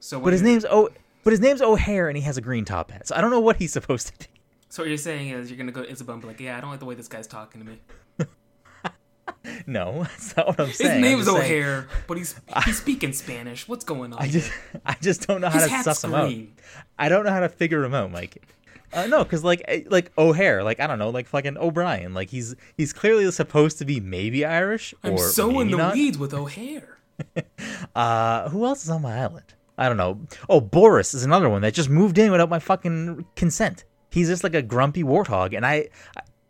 [0.00, 0.88] so But his name's O.
[1.24, 3.06] But his name's O'Hare, and he has a green top hat.
[3.06, 4.26] So I don't know what he's supposed to be.
[4.68, 6.60] so what you're saying is you're gonna go to Isabelle and be like yeah I
[6.60, 7.78] don't like the way this guy's talking to me
[9.66, 10.92] No, that's not what I'm saying.
[10.94, 12.34] His name's just saying- O'Hare but he's
[12.64, 14.52] he's speaking Spanish what's going on I just,
[14.86, 16.26] I just don't know how his to hat's suss him out.
[16.26, 16.54] green
[16.98, 18.42] I don't know how to figure him out, Mike.
[18.92, 22.30] Uh, no, because like, eh, like O'Hare, like I don't know, like fucking O'Brien, like
[22.30, 25.94] he's he's clearly supposed to be maybe Irish or I'm so in the not.
[25.94, 26.98] weeds with O'Hare
[27.94, 29.54] Uh, who else is on my island?
[29.78, 30.20] I don't know.
[30.48, 33.84] Oh, Boris is another one that just moved in without my fucking consent.
[34.10, 35.88] He's just like a grumpy warthog, and I,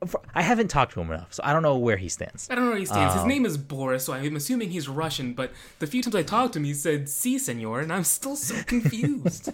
[0.03, 2.49] I, I haven't talked to him enough, so I don't know where he stands.
[2.51, 4.89] I don't know where he stands Um, his name is Boris so I'm assuming he's
[4.89, 8.05] Russian but the few times I talked to him he said si senor and I'm
[8.05, 9.51] still so confused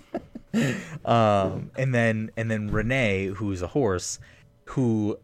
[1.04, 4.18] Um, and then and then Reneigh, who's a horse,
[4.64, 5.18] who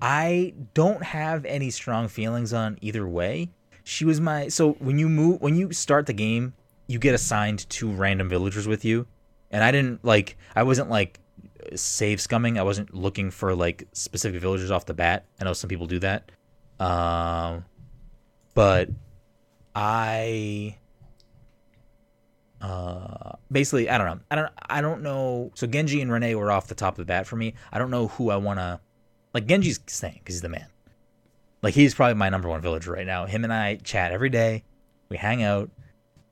[0.00, 3.50] I don't have any strong feelings on either way.
[3.84, 6.54] She was my so when you move when you start the game,
[6.86, 9.06] you get assigned two random villagers with you,
[9.50, 11.20] and I didn't like I wasn't like
[11.74, 12.58] save scumming.
[12.58, 15.24] I wasn't looking for like specific villagers off the bat.
[15.40, 16.30] I know some people do that,
[16.80, 17.64] um,
[18.54, 18.88] but
[19.74, 20.76] I
[22.60, 24.20] uh basically i don't know.
[24.30, 25.52] I don't i don't know.
[25.54, 27.54] So genji and reneigh were off the top of the bat for me.
[27.72, 28.80] I don't know who i want to
[29.32, 30.66] like genji's staying because he's the man.
[31.62, 33.26] Like he's probably my number one villager right now.
[33.26, 34.64] Him and i chat every day.
[35.08, 35.70] We hang out.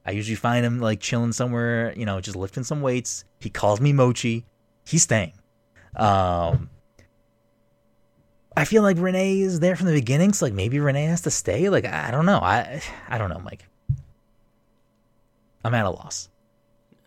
[0.04, 3.24] I usually find him like chilling somewhere you know just lifting some weights.
[3.38, 4.44] He calls me mochi
[4.86, 5.32] he's staying.
[5.96, 6.70] Um
[8.58, 11.30] i feel like reneigh is there from the beginning so like maybe reneigh has to
[11.30, 11.68] stay.
[11.68, 12.38] Like i, don't know.
[12.38, 13.66] I i don't know mike.
[15.64, 16.28] I'm at a loss.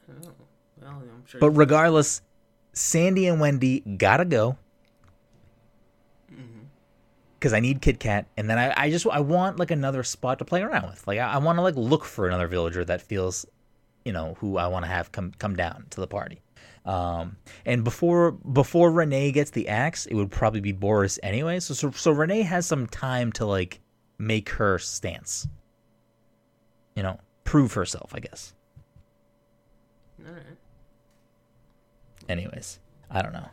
[0.10, 0.16] Oh,
[0.82, 2.22] well I'm sure But regardless,
[2.74, 4.58] Sandy and Wendy gotta go.
[7.40, 10.40] Because I need Kid Cat, and then I, I just I want like another spot
[10.40, 11.08] to play around with.
[11.08, 13.46] Like I, I want to like look for another villager that feels,
[14.04, 16.42] you know, who I want to have come come down to the party.
[16.86, 21.60] Um, and before before Reneigh gets the axe, it would probably be Boris anyway.
[21.60, 23.82] So so, so Reneigh has some time to like
[24.18, 25.48] make her stance.
[26.96, 28.54] You know, prove herself, I guess.
[30.26, 30.44] All right.
[32.28, 33.50] Anyways, I don't know.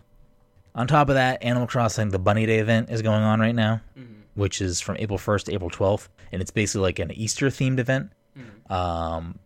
[0.74, 3.80] On top of that, Animal Crossing, the Bunny Day event is going on right now,
[4.34, 7.78] which is from April 1st to April 12th, and it's basically like an Easter themed
[7.78, 8.12] event.
[8.68, 9.38] Um,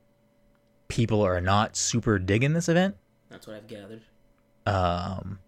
[0.88, 2.96] people are not super digging this event.
[3.30, 4.02] That's what I've gathered.
[4.66, 5.38] Um,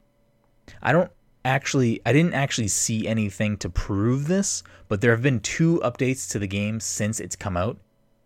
[0.81, 1.11] I don't
[1.45, 6.31] actually, I didn't actually see anything to prove this, but there have been two updates
[6.31, 7.79] to the game since it's come out.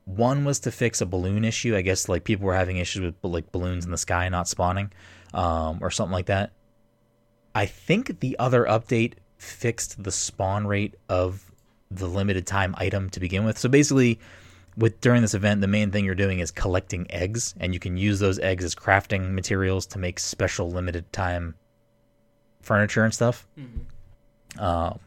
[0.05, 1.75] One was to fix a balloon issue.
[1.75, 4.93] I guess like people were having issues with like balloons in the sky not spawning,
[5.35, 6.53] um, or something like that.
[7.55, 11.51] I think the other update fixed the spawn rate of
[11.91, 13.59] the limited time item to begin with.
[13.59, 14.21] So basically,
[14.77, 17.97] with during this event, the main thing you're doing is collecting eggs, and you can
[17.97, 21.55] use those eggs as crafting materials to make special limited time
[22.61, 23.47] furniture and stuff.
[24.59, 24.99] Um,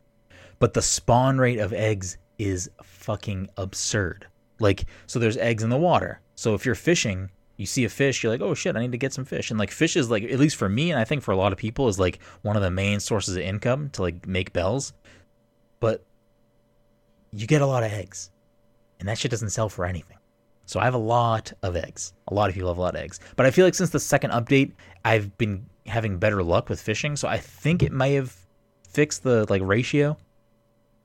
[0.60, 4.28] but the spawn rate of eggs is fucking absurd.
[4.60, 6.22] Like, so there's eggs in the water.
[6.36, 8.98] So if you're fishing, you see a fish, you're like, oh shit, I need to
[8.98, 9.52] get some fish.
[9.52, 11.52] And like, fish is like, at least for me, and I think for a lot
[11.52, 14.94] of people, is like one of the main sources of income to like make bells.
[15.80, 16.06] But
[17.32, 18.32] you get a lot of eggs,
[19.00, 20.18] and that shit doesn't sell for anything.
[20.66, 22.14] So I have a lot of eggs.
[22.28, 23.20] A lot of people have a lot of eggs.
[23.36, 27.16] But I feel like since the second update, I've been having better luck with fishing.
[27.16, 28.36] So I think it may have
[28.88, 30.16] fixed the like ratio.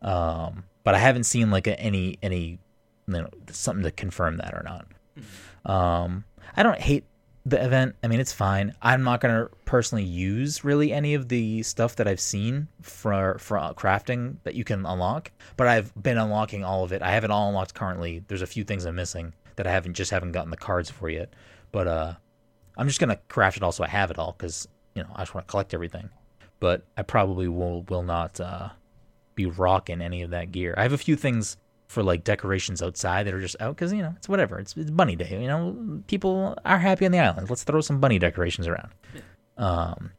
[0.02, 2.58] Um, but I haven't seen like a, any any
[3.06, 4.86] you know something to confirm that or not.
[5.64, 6.24] Um,
[6.56, 7.04] I don't hate
[7.46, 7.96] the event.
[8.02, 8.74] I mean, it's fine.
[8.82, 13.58] I'm not gonna personally use really any of the stuff that I've seen for for
[13.58, 17.02] uh, crafting that you can unlock, but I've been unlocking all of it.
[17.02, 18.22] I have it all unlocked currently.
[18.28, 21.08] There's a few things I'm missing that I haven't just haven't gotten the cards for
[21.08, 21.34] yet.
[21.72, 22.14] But uh,
[22.76, 25.22] I'm just gonna craft it all so I have it all because you know I
[25.22, 26.08] just want to collect everything.
[26.60, 28.68] But I probably will will not uh,
[29.34, 30.74] be rocking any of that gear.
[30.78, 31.56] I have a few things
[31.88, 34.60] for like decorations outside that are just out because you know it's whatever.
[34.60, 35.36] It's, it's bunny day.
[35.42, 37.50] You know, people are happy on the island.
[37.50, 38.90] Let's throw some bunny decorations around.
[39.56, 40.12] Um,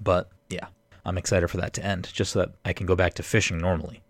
[0.00, 0.68] but yeah,
[1.04, 3.58] I'm excited for that to end, just so that I can go back to fishing
[3.58, 4.02] normally.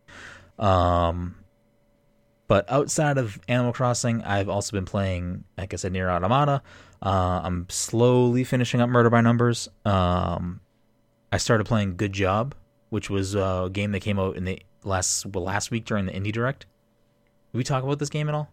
[0.59, 1.37] Um,
[2.49, 6.63] but outside of Animal Crossing, I've also been playing, like I said, NieR Automata.
[7.03, 9.69] Uh, I'm slowly finishing up Murder by Numbers.
[9.85, 10.61] Um,
[11.33, 12.55] I started playing Good Job,
[12.91, 16.13] which was a game that came out in the last well, last week during the
[16.13, 16.67] Indie Direct.
[17.53, 18.53] Did we talk about this game at all?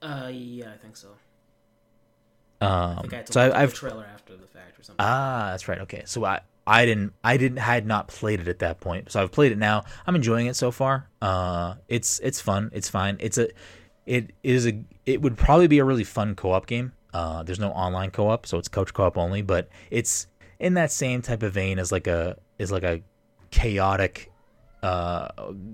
[0.00, 1.08] Uh, yeah, I think so.
[2.60, 4.96] Um, I think I so I, I've the trailer after the fact or something.
[4.98, 5.80] Ah, that's right.
[5.82, 9.10] Okay, so I I didn't I didn't had not played it at that point.
[9.12, 9.84] So I've played it now.
[10.06, 11.08] I'm enjoying it so far.
[11.22, 12.70] Uh, it's it's fun.
[12.74, 13.16] It's fine.
[13.20, 13.48] It's a
[14.06, 16.92] it is a it would probably be a really fun co-op game.
[17.14, 19.40] Uh, there's no online co-op, so it's couch co-op only.
[19.42, 20.26] But it's
[20.58, 23.02] in that same type of vein as like a is like a
[23.50, 24.30] chaotic
[24.82, 25.28] uh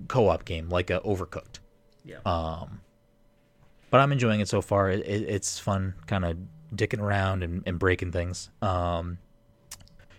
[0.08, 1.58] co-op game, like a Overcooked.
[2.04, 2.18] yeah.
[2.24, 2.80] Um,
[3.90, 4.90] but I'm enjoying it so far.
[4.90, 6.36] It, it, it's fun, kind of
[6.76, 8.50] dicking around and, and breaking things.
[8.62, 9.18] Um,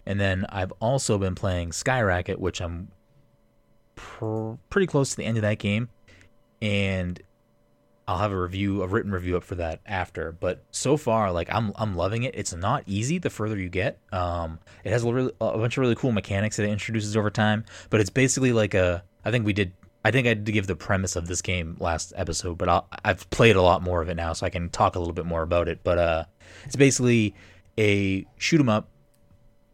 [0.06, 2.90] and then I've also been playing Sky Racket, which I'm
[3.96, 5.90] pr- pretty close to the end of that game,
[6.62, 7.22] and
[8.08, 10.32] I'll have a review, a written review up for that after.
[10.32, 12.36] But so far, like I'm, I'm loving it.
[12.36, 13.98] It's not easy the further you get.
[14.12, 17.32] Um, it has a, really, a bunch of really cool mechanics that it introduces over
[17.32, 17.66] time.
[17.90, 19.04] But it's basically like a.
[19.24, 19.74] I think we did.
[20.06, 23.28] I think I did give the premise of this game last episode, but I'll, I've
[23.32, 25.42] played a lot more of it now, so I can talk a little bit more
[25.42, 25.80] about it.
[25.84, 26.26] But uh,
[26.64, 27.34] it's basically
[27.76, 28.88] a shoot 'em up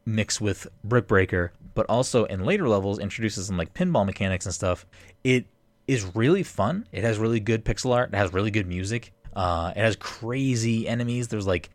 [0.05, 4.55] mixed with Brick Breaker, but also in later levels introduces some like pinball mechanics and
[4.55, 4.85] stuff.
[5.25, 5.47] It
[5.85, 6.87] is really fun.
[6.93, 8.13] It has really good pixel art.
[8.13, 9.11] It has really good music.
[9.35, 11.27] Uh, it has crazy enemies.
[11.27, 11.71] There's like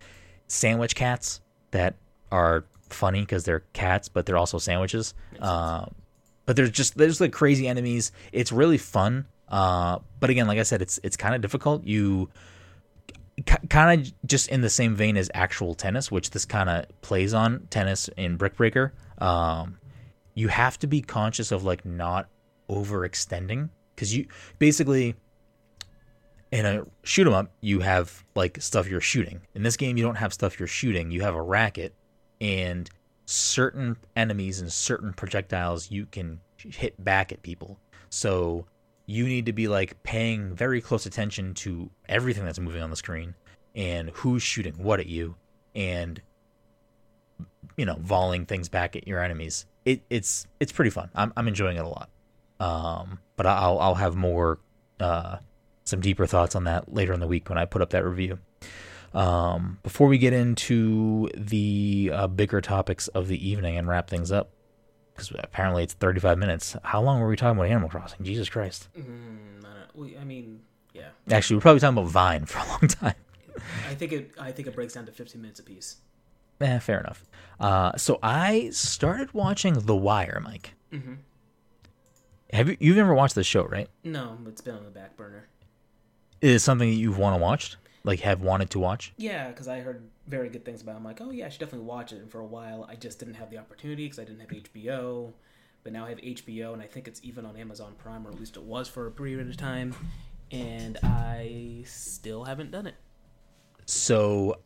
[0.47, 1.97] sandwich cats that
[2.33, 5.13] are funny because they're cats, but they're also sandwiches.
[5.41, 5.85] Uh,
[6.47, 8.13] but there's just there's like crazy enemies.
[8.33, 9.27] It's really fun.
[9.49, 11.85] Uh, but again, like I said, it's it's kind of difficult.
[11.85, 12.31] You
[13.69, 17.35] kind of just in the same vein as actual tennis, which this kind of plays
[17.35, 18.95] on tennis in Brick Breaker.
[19.19, 19.79] Um,
[20.35, 22.29] you have to be conscious of like not
[22.71, 24.27] overextending because you
[24.59, 25.15] basically
[26.53, 29.41] in a shoot 'em up you have like stuff you're shooting.
[29.55, 31.11] In this game, you don't have stuff you're shooting.
[31.11, 31.95] You have a racket
[32.41, 32.89] and
[33.27, 37.79] certain enemies and certain projectiles you can hit back at people.
[38.09, 38.67] So
[39.05, 42.97] you need to be like paying very close attention to everything that's moving on the
[42.97, 43.35] screen
[43.75, 45.35] and who's shooting what at you
[45.75, 46.21] and
[47.77, 49.67] you know volleying things back at your enemies.
[49.85, 51.11] It, it's it's pretty fun.
[51.15, 52.09] I'm, I'm enjoying it a lot.
[52.59, 54.59] Um, but I'll I'll have more
[54.99, 55.37] uh,
[55.85, 58.39] some deeper thoughts on that later in the week when I put up that review
[59.17, 64.31] Um, before we get into the uh, bigger topics of the evening and wrap things
[64.31, 64.51] up,
[65.15, 66.77] because apparently it's 35 minutes.
[66.85, 68.23] How long were we talking about Animal Crossing?
[68.25, 68.89] Jesus Christ.
[68.99, 70.61] Mm, I, I mean,
[70.93, 71.09] yeah.
[71.31, 73.15] Actually, we're probably talking about Vine for a long time.
[73.89, 74.33] I think it.
[74.39, 75.97] I think it breaks down to 15 minutes apiece.
[76.61, 77.25] Eh, fair enough.
[77.59, 80.75] Uh, so I started watching The Wire, Mike.
[80.93, 81.15] Mm-hmm.
[82.53, 83.89] Have you you've never watched this show, right?
[84.05, 85.49] No, it's been on the back burner.
[86.43, 87.77] Is it something that you've want to watch?
[88.07, 89.13] Like have wanted to watch?
[89.17, 90.93] Yeah, because I heard very good things about.
[90.93, 90.99] it.
[90.99, 92.23] I'm like, oh yeah, I should definitely watch it.
[92.23, 95.33] And for a while, I just didn't have the opportunity because I didn't have HBO.
[95.83, 98.39] But now I have HBO, and I think it's even on Amazon Prime, or at
[98.39, 99.95] least it was for a period of time.
[100.51, 102.95] And I still haven't done it.
[103.87, 104.61] So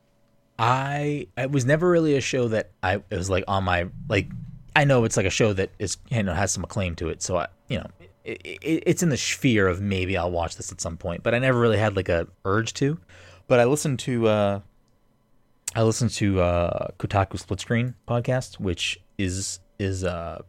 [0.58, 4.28] I it was never really a show that I it was like on my like
[4.76, 7.22] I know it's like a show that is you know has some acclaim to it.
[7.22, 7.86] So I you know
[8.24, 11.34] it, it, it's in the sphere of maybe I'll watch this at some point, but
[11.34, 12.98] I never really had like a urge to.
[13.50, 14.60] But I listened to uh
[15.74, 20.42] I listened to uh Kotaku Split Screen podcast, which is is uh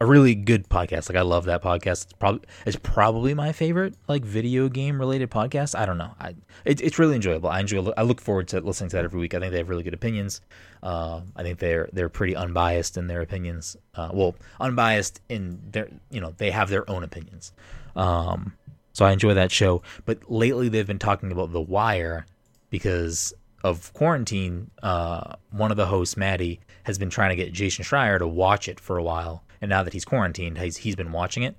[0.00, 1.08] a really good podcast.
[1.08, 2.04] Like I love that podcast.
[2.04, 5.76] It's probably it's probably my favorite like video game related podcast.
[5.76, 6.12] I don't know.
[6.20, 7.48] I it, it's really enjoyable.
[7.48, 7.90] I enjoy.
[7.96, 9.34] I look forward to listening to that every week.
[9.34, 10.42] I think they have really good opinions.
[10.80, 13.76] Uh, I think they're they're pretty unbiased in their opinions.
[13.96, 17.52] Uh, well, unbiased in their you know they have their own opinions.
[17.96, 18.52] Um,
[18.94, 19.82] so I enjoy that show.
[20.06, 22.24] But lately they've been talking about The Wire
[22.70, 24.70] because of quarantine.
[24.82, 28.68] Uh, one of the hosts, Maddie, has been trying to get Jason Schreier to watch
[28.68, 31.56] it for a while, and now that he's quarantined, he's he's been watching it.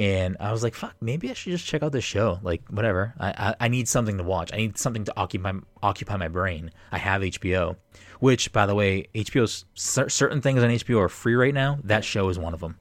[0.00, 2.38] And I was like, "Fuck, maybe I should just check out this show.
[2.42, 3.14] Like, whatever.
[3.18, 4.52] I, I I need something to watch.
[4.52, 6.70] I need something to occupy occupy my brain.
[6.92, 7.76] I have HBO,
[8.20, 11.78] which, by the way, HBO's cer- certain things on HBO are free right now.
[11.82, 12.78] That show is one of them.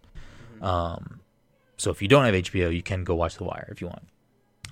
[0.62, 1.22] Um,
[1.78, 4.04] so if you don't have HBO, you can go watch The Wire if you want.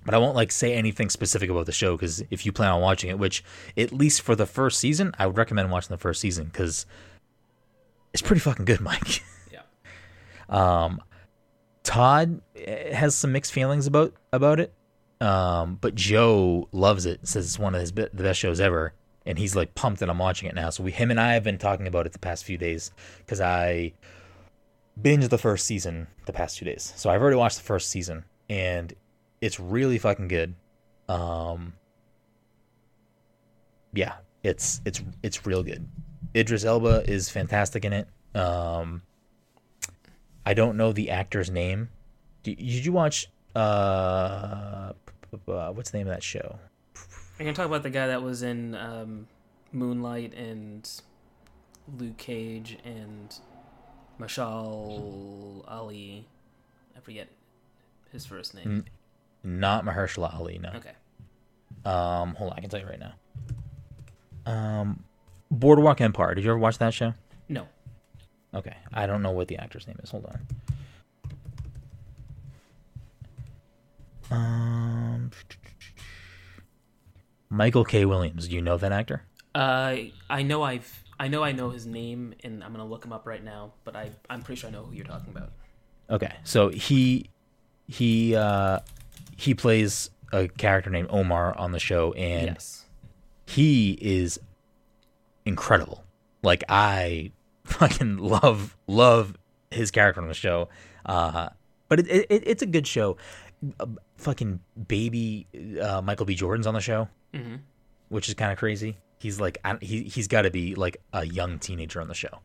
[0.06, 2.82] But I won't like say anything specific about the show because if you plan on
[2.82, 3.44] watching it, which
[3.76, 6.86] at least for the first season, I would recommend watching the first season because
[8.14, 9.24] it's pretty fucking good, Mike.
[9.52, 9.62] Yeah.
[10.48, 11.02] Um,
[11.84, 14.74] Todd eh, has some mixed feelings about about it,
[15.22, 17.28] um, but Joe loves it.
[17.28, 18.94] Says it's one of his be- the best shows ever,
[19.26, 20.70] and he's like pumped that I'm watching it now.
[20.70, 23.42] So we, him and I have been talking about it the past few days because
[23.42, 23.94] I
[25.00, 26.94] binged the first season the past two days.
[26.96, 28.94] So I've already watched the first season, and
[29.42, 30.56] it's really fucking good.
[31.08, 31.74] Um,
[33.94, 35.88] yeah, it's it's it's real good.
[36.36, 38.08] Idris Elba is fantastic in it.
[38.34, 39.02] Um,
[40.46, 41.90] I don't know the actor's name.
[42.44, 44.92] Did, did you watch uh,
[45.48, 46.60] uh, what's the name of that show?
[47.40, 49.28] I'm gonna talk about the guy that was in um,
[49.72, 50.90] Moonlight and
[51.98, 53.38] Luke Cage and
[54.20, 56.26] Mashal Ali.
[56.96, 57.28] I forget
[58.12, 58.86] his first name.
[59.44, 60.60] Not Mahershala Ali.
[60.60, 60.72] No.
[60.76, 60.92] Okay.
[61.86, 63.14] Um, hold on, I can tell you right now.
[64.46, 65.04] Um,
[65.52, 66.34] Boardwalk Empire.
[66.36, 67.14] Did you ever watch that show?
[67.48, 67.68] No.
[68.54, 70.10] Okay, I don't know what the actor's name is.
[70.12, 70.40] Hold on.
[74.32, 75.32] Um,
[77.50, 78.06] Michael K.
[78.06, 78.48] Williams.
[78.48, 79.24] Do you know that actor?
[79.54, 79.96] Uh,
[80.30, 83.26] I know I've I know I know his name, and I'm gonna look him up
[83.26, 83.74] right now.
[83.84, 85.52] But I I'm pretty sure I know who you're talking about.
[86.10, 87.30] Okay, so he
[87.88, 88.80] he uh
[89.36, 92.86] he plays a character named Omar on the show, and yes.
[93.46, 94.40] he is
[95.46, 96.04] incredible.
[96.44, 97.32] Like I
[97.64, 99.38] fucking love love
[99.72, 100.70] his character on the show.
[101.06, 101.50] Uh,
[101.88, 103.18] but it, it it's a good show.
[103.80, 103.88] Uh,
[104.18, 105.48] fucking baby
[105.82, 106.36] uh, Michael B.
[106.36, 107.56] Jordan's on the show, hmm
[108.10, 108.98] which is kind of crazy.
[109.18, 112.40] He's like I, he he's got to be like a young teenager on the show.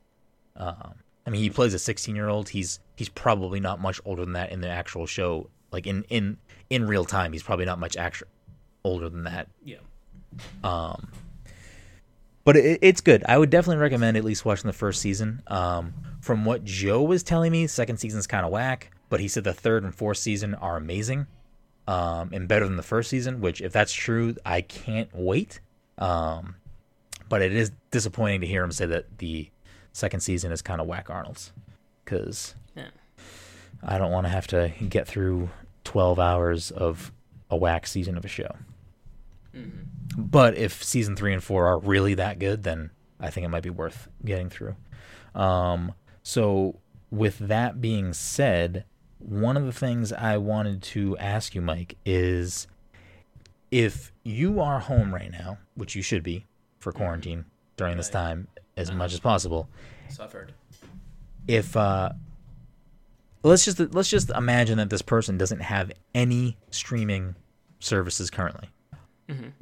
[0.56, 0.94] Um,
[1.26, 2.48] I mean, he plays a 16 year old.
[2.48, 5.50] He's he's probably not much older than that in the actual show.
[5.72, 6.38] Like in in
[6.70, 8.28] in real time, he's probably not much actual
[8.82, 9.76] older than that Yeah.
[10.64, 11.10] um,
[12.44, 13.22] but it, it's good.
[13.28, 15.42] I would definitely recommend at least watching the first season.
[15.48, 19.44] Um, from what Joe was telling me, second season's kind of whack, but he said
[19.44, 21.26] the third and fourth season are amazing
[21.86, 23.40] um, and better than the first season.
[23.40, 25.60] Which, if that's true, I can't wait.
[25.98, 26.56] Um,
[27.30, 29.48] but it is disappointing to hear him say that the
[29.92, 31.52] second season is kind of whack Arnold's
[32.04, 32.88] because Yeah.
[33.82, 35.48] I don't want to have to get through
[35.84, 37.10] 12 hours of
[37.50, 38.54] a whack season of a show.
[40.16, 43.62] But if season three and four are really that good, then I think it might
[43.62, 44.76] be worth getting through.
[45.34, 46.78] Um, so,
[47.10, 48.84] with that being said,
[49.18, 52.66] one of the things I wanted to ask you, Mike, is
[53.70, 56.46] if you are home right now, which you should be
[56.80, 57.44] for quarantine
[57.76, 59.68] during this time as much as possible,
[60.08, 60.26] So
[61.46, 62.10] if uh
[63.42, 67.34] let's just let's just imagine that this person doesn't have any streaming
[67.78, 68.68] services currently
[69.28, 69.52] Mhm.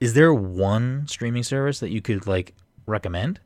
[0.00, 2.54] is there one streaming service that you could like
[2.86, 3.40] recommend?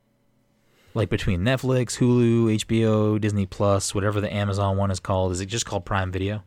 [0.95, 5.47] Like between Netflix, Hulu, HBO, Disney Plus, whatever the Amazon one is called, is it
[5.47, 6.43] just called Prime Video?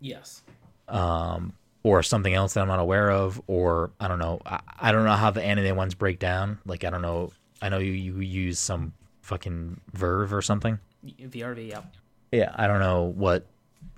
[0.00, 0.42] Yes.
[0.88, 1.54] Um,
[1.84, 4.40] or something else that I'm not aware of, or I don't know.
[4.46, 6.58] I, I don't know how the anime ones break down.
[6.64, 7.32] Like I don't know.
[7.60, 10.78] I know you, you use some fucking Verve or something.
[11.04, 11.82] VRV, yeah.
[12.30, 13.46] Yeah, I don't know what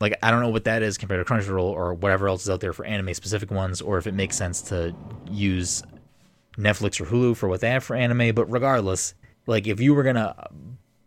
[0.01, 2.61] like I don't know what that is compared to Crunchyroll or whatever else is out
[2.61, 4.95] there for anime specific ones, or if it makes sense to
[5.31, 5.83] use
[6.57, 8.35] Netflix or Hulu for what they have for anime.
[8.35, 9.15] But regardless,
[9.47, 10.35] like if you were gonna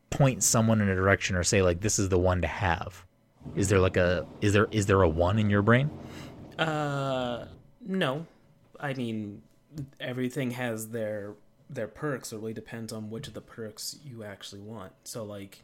[0.10, 3.06] point someone in a direction or say like this is the one to have,
[3.56, 5.90] is there like a is there is there a one in your brain?
[6.58, 7.46] Uh,
[7.86, 8.26] no.
[8.80, 9.42] I mean,
[10.00, 11.34] everything has their
[11.70, 12.32] their perks.
[12.32, 14.94] It really depends on which of the perks you actually want.
[15.04, 15.64] So like,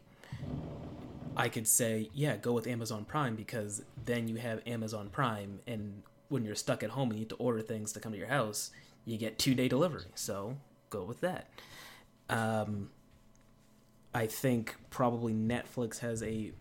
[1.36, 6.04] I could say, yeah, go with Amazon Prime because then you have Amazon Prime, and
[6.30, 8.28] when you're stuck at home and you need to order things to come to your
[8.28, 8.72] house,
[9.06, 10.06] you get two day delivery.
[10.16, 10.58] So
[10.90, 11.50] go with that.
[12.30, 12.90] Um,
[14.14, 16.52] I think probably Netflix has a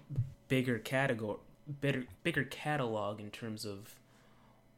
[0.49, 1.39] bigger category,
[1.81, 3.99] bigger bigger catalog in terms of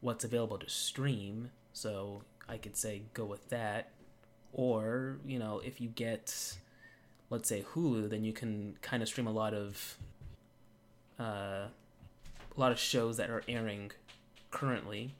[0.05, 1.51] what's available to stream.
[1.73, 3.89] So I could say go with that.
[4.53, 6.59] Or you know, if you get
[7.31, 9.97] let's say Hulu, then you can kind of stream a lot of
[11.19, 11.23] uh,
[12.55, 13.91] a lot of shows that are airing
[14.51, 15.15] currently.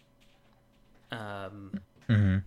[1.11, 2.39] Um, Mm-hmm.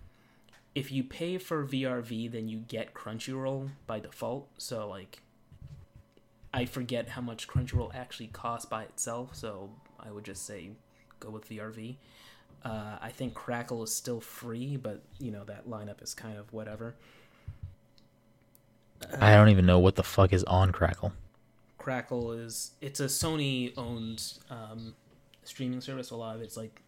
[0.76, 4.48] if you pay for VRV, then you get Crunchyroll by default.
[4.56, 5.20] So like,
[6.54, 9.34] I forget how much Crunchyroll actually costs by itself.
[9.34, 10.70] So I would just say
[11.18, 11.96] go with VRV.
[12.68, 16.52] Uh, I think Crackle is still free, but you know that lineup is kind of
[16.52, 16.94] whatever.
[19.18, 21.12] I don't even know what the fuck is on Crackle.
[21.78, 24.94] Crackle is it's a Sony owned um,
[25.44, 26.10] streaming service.
[26.10, 26.82] A lot of it's like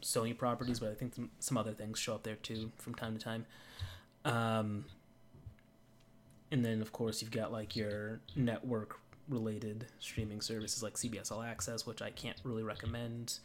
[0.00, 3.14] Sony properties, but I think some, some other things show up there too from time
[3.14, 3.44] to time.
[4.24, 4.86] Um,
[6.50, 8.98] and then of course you've got like your network
[9.28, 13.40] related streaming services like CBS All Access, which I can't really recommend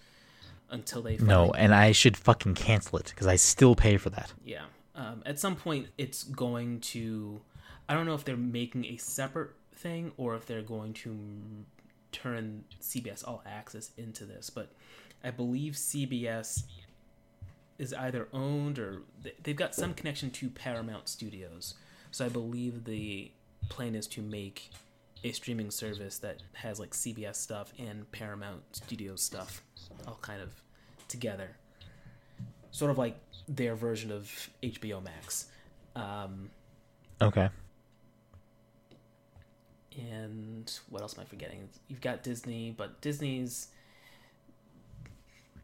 [0.69, 4.33] until they No, and I should fucking cancel it because I still pay for that.
[4.43, 4.63] yeah.
[4.95, 7.41] Um, at some point, it's going to.
[7.89, 11.65] I don't know if they're making a separate thing or if they're going to m-
[12.11, 14.71] turn CBS All Access into this, but
[15.23, 16.63] I believe CBS
[17.79, 21.73] is either owned or th- they've got some connection to Paramount Studios.
[22.11, 23.31] So I believe the
[23.69, 24.69] plan is to make
[25.23, 29.63] a streaming service that has like CBS stuff and Paramount Studios stuff
[30.07, 30.51] all kind of
[31.07, 31.49] together
[32.71, 33.15] sort of like
[33.47, 35.45] their version of HBO Max.
[35.95, 36.49] Um,
[37.21, 37.49] Okay.
[39.97, 41.69] and what else am I forgetting?
[41.87, 43.67] You've got Disney, but Disney's.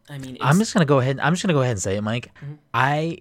[0.09, 1.19] I mean, it's, I'm just gonna go ahead.
[1.19, 2.31] I'm just gonna go ahead and say it, Mike.
[2.43, 2.57] Mhm.
[2.73, 3.17] I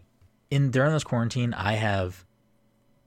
[0.51, 2.24] in during this quarantine, I have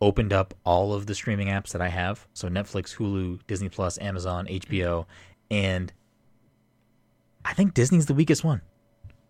[0.02, 2.28] opened up all of the streaming apps that I have.
[2.34, 5.06] So Netflix, Hulu, Disney Plus, Amazon, HBO,
[5.50, 5.94] and
[7.46, 8.62] I think Disney's the weakest one.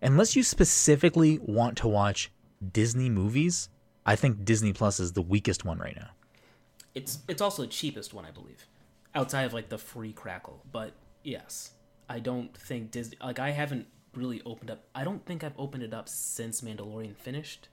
[0.02, 2.32] Unless you specifically want to watch
[2.74, 3.70] Disney movies,
[4.06, 6.10] I think Disney Plus is the weakest one right now.
[6.96, 8.68] it's it's also the cheapest one, I believe,
[9.16, 10.64] outside of like the free Crackle.
[10.72, 10.94] But
[11.24, 11.72] yes,
[12.10, 13.18] I don't think Disney.
[13.22, 14.84] Like I haven't really opened up.
[14.96, 17.70] I don't think I've opened it up since Mandalorian finished.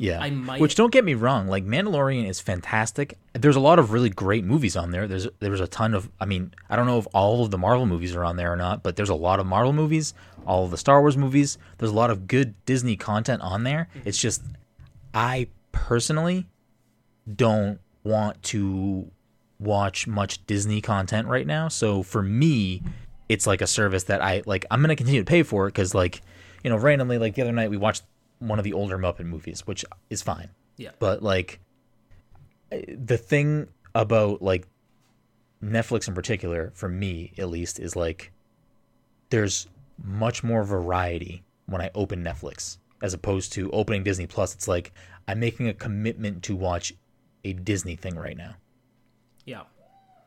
[0.00, 0.20] Yeah.
[0.20, 3.18] I might- Which don't get me wrong, like Mandalorian is fantastic.
[3.34, 5.08] There's a lot of really great movies on there.
[5.08, 7.58] There's there was a ton of I mean, I don't know if all of the
[7.58, 10.14] Marvel movies are on there or not, but there's a lot of Marvel movies,
[10.46, 11.58] all of the Star Wars movies.
[11.78, 13.88] There's a lot of good Disney content on there.
[13.96, 14.08] Mm-hmm.
[14.08, 14.42] It's just
[15.12, 16.46] I personally
[17.34, 19.10] don't want to
[19.58, 21.66] watch much Disney content right now.
[21.68, 22.82] So for me,
[23.28, 25.72] it's like a service that I like I'm going to continue to pay for it
[25.72, 26.22] cuz like,
[26.62, 28.04] you know, randomly like the other night we watched
[28.38, 30.50] one of the older Muppet movies, which is fine.
[30.76, 30.90] Yeah.
[30.98, 31.60] But like
[32.70, 34.66] the thing about like
[35.62, 38.32] Netflix in particular, for me at least, is like
[39.30, 39.66] there's
[40.02, 44.54] much more variety when I open Netflix as opposed to opening Disney Plus.
[44.54, 44.92] It's like
[45.26, 46.92] I'm making a commitment to watch
[47.44, 48.54] a Disney thing right now,
[49.44, 49.62] Yeah.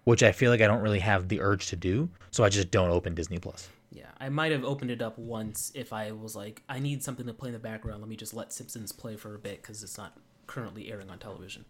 [0.06, 2.10] which I feel like I don't really have the urge to do.
[2.32, 3.70] So I just don't open Disney Plus.
[3.92, 7.26] Yeah, I might have opened it up once if I was like, I need something
[7.28, 8.00] to play in the background.
[8.02, 10.18] Let me just let Simpsons play for a bit because it's not
[10.48, 11.66] currently airing on television.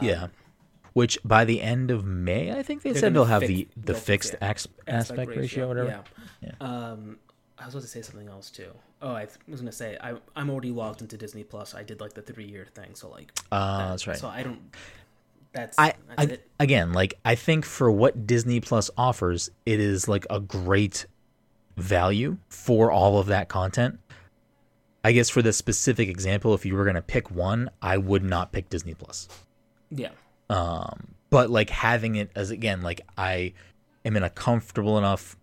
[0.00, 0.28] yeah.
[0.92, 4.34] Which by the end of May, I think they said they'll have the the fixed
[4.34, 4.38] it.
[4.42, 6.04] ax- aspect, ratio, or whatever.
[6.42, 6.50] Yeah.
[6.60, 7.16] Um,
[7.58, 8.70] I was about to say something else too.
[9.00, 11.74] Oh, I was gonna say I I'm already logged into Disney Plus.
[11.74, 13.32] I did like the three year thing, so like.
[13.50, 14.18] Uh, that- that's right.
[14.18, 14.60] So I don't.
[15.54, 16.50] That's I, that's I it.
[16.60, 21.06] again, like I think for what Disney Plus offers, it is like a great
[21.76, 23.98] value for all of that content.
[25.04, 28.52] I guess for this specific example, if you were gonna pick one, I would not
[28.52, 29.28] pick Disney Plus.
[29.90, 30.10] Yeah.
[30.48, 33.54] Um, but like having it as again, like I
[34.04, 35.36] am in a comfortable enough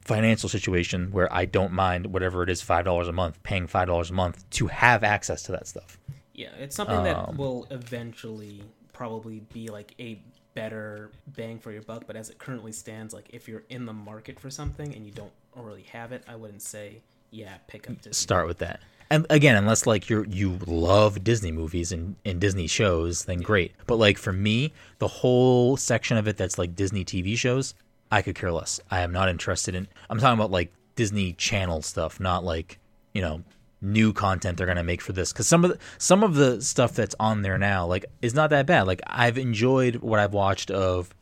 [0.00, 3.86] financial situation where I don't mind whatever it is, five dollars a month, paying five
[3.86, 5.98] dollars a month to have access to that stuff.
[6.34, 10.20] Yeah, it's something that Um, will eventually probably be like a
[10.54, 12.04] better bang for your buck.
[12.06, 15.12] But as it currently stands, like if you're in the market for something and you
[15.12, 18.12] don't already have it, I wouldn't say yeah, pick up Disney.
[18.12, 18.80] Start with that.
[19.10, 23.72] And again, unless like you're you love Disney movies and, and Disney shows, then great.
[23.86, 27.74] But like for me, the whole section of it that's like Disney TV shows,
[28.10, 28.80] I could care less.
[28.90, 32.78] I am not interested in I'm talking about like Disney Channel stuff, not like,
[33.12, 33.42] you know,
[33.82, 35.32] new content they're gonna make for this.
[35.32, 38.50] Cause some of the some of the stuff that's on there now, like, is not
[38.50, 38.86] that bad.
[38.86, 41.14] Like I've enjoyed what I've watched of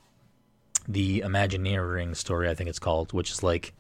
[0.87, 3.73] the Imagineering story, I think it's called, which is like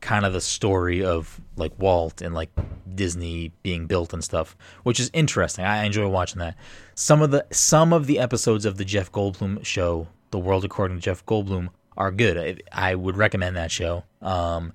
[0.00, 2.50] kind of the story of like Walt and like
[2.94, 5.64] Disney being built and stuff, which is interesting.
[5.64, 6.56] I enjoy watching that.
[6.94, 10.98] Some of the some of the episodes of the Jeff Goldblum show, The World According
[10.98, 12.62] to Jeff Goldblum, are good.
[12.72, 14.04] I, I would recommend that show.
[14.22, 14.72] Um,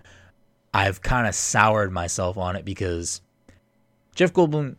[0.74, 3.22] I've kind of soured myself on it because
[4.16, 4.76] Jeff Goldblum,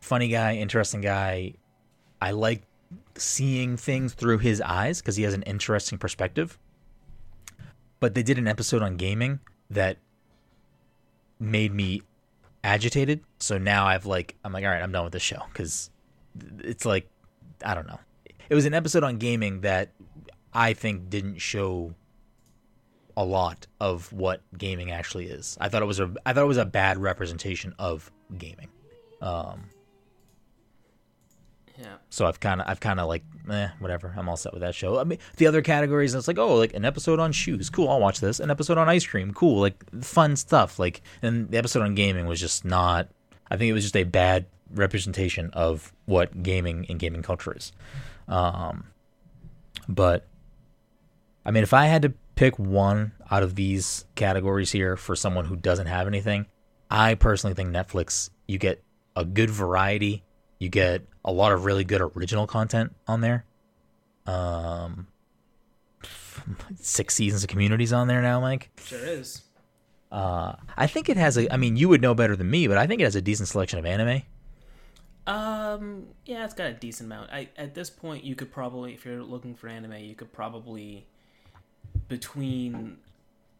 [0.00, 1.54] funny guy, interesting guy.
[2.20, 2.62] I like
[3.16, 6.58] seeing things through his eyes because he has an interesting perspective.
[8.00, 9.98] But they did an episode on gaming that
[11.40, 12.02] made me
[12.62, 13.22] agitated.
[13.38, 15.90] So now I've like I'm like all right, I'm done with this show because
[16.58, 17.08] it's like
[17.64, 18.00] I don't know.
[18.48, 19.90] It was an episode on gaming that
[20.52, 21.94] I think didn't show
[23.16, 25.56] a lot of what gaming actually is.
[25.60, 28.68] I thought it was a I thought it was a bad representation of gaming.
[29.22, 29.70] Um,
[31.78, 31.96] Yeah.
[32.10, 34.12] so I've kind of I've kind of like eh, whatever.
[34.16, 34.98] I'm all set with that show.
[34.98, 37.88] I mean, the other categories, it's like oh, like an episode on shoes, cool.
[37.88, 38.40] I'll watch this.
[38.40, 39.60] An episode on ice cream, cool.
[39.60, 40.78] Like fun stuff.
[40.78, 43.08] Like and the episode on gaming was just not.
[43.50, 47.72] I think it was just a bad representation of what gaming and gaming culture is.
[48.28, 48.88] Um,
[49.88, 50.26] but
[51.44, 55.46] I mean, if I had to pick one out of these categories here for someone
[55.46, 56.46] who doesn't have anything,
[56.90, 58.30] I personally think Netflix.
[58.46, 58.84] You get
[59.16, 60.22] a good variety.
[60.60, 63.44] You get a lot of really good original content on there.
[64.26, 65.08] Um,
[66.80, 68.70] six seasons of communities on there now, Mike.
[68.84, 69.42] Sure is.
[70.12, 71.52] Uh, I think it has a.
[71.52, 73.48] I mean, you would know better than me, but I think it has a decent
[73.48, 74.22] selection of anime.
[75.26, 77.30] Um, yeah, it's got a decent amount.
[77.32, 81.06] I at this point, you could probably, if you're looking for anime, you could probably
[82.08, 82.98] between,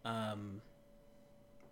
[0.05, 0.61] um,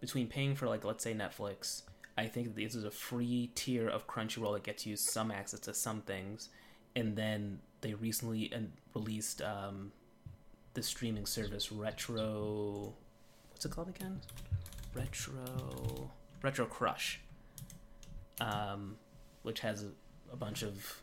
[0.00, 1.82] between paying for like let's say Netflix.
[2.16, 5.74] I think this is a free tier of Crunchyroll that gets you some access to
[5.74, 6.48] some things,
[6.94, 8.52] and then they recently
[8.94, 9.92] released um,
[10.74, 12.94] the streaming service Retro.
[13.50, 14.20] What's it called again?
[14.94, 16.10] Retro
[16.42, 17.20] Retro Crush.
[18.40, 18.96] Um,
[19.42, 19.90] which has a,
[20.32, 21.02] a bunch of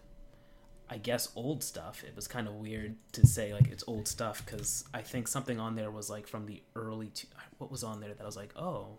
[0.91, 2.03] I guess old stuff.
[2.05, 5.57] It was kind of weird to say like it's old stuff because I think something
[5.57, 7.07] on there was like from the early.
[7.07, 7.27] Two,
[7.59, 8.97] what was on there that I was like, oh,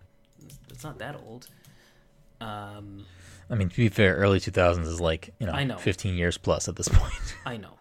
[0.70, 1.49] it's not that old.
[2.40, 3.05] Um,
[3.51, 5.76] I mean, to be fair, early 2000s is like you know, I know.
[5.76, 7.36] 15 years plus at this point.
[7.45, 7.74] I know.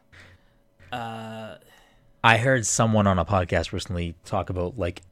[0.92, 1.56] Uh,
[2.22, 5.04] I heard someone on a podcast recently talk about like,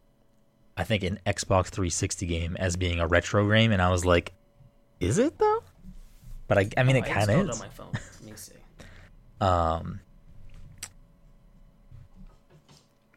[0.75, 4.33] I think an Xbox 360 game as being a retro game, and I was like,
[4.99, 5.63] is it though?
[6.49, 7.61] But I, I mean, oh, it kind of is.
[7.61, 7.93] on my phone.
[9.41, 9.81] Let me see.
[9.83, 9.99] Um,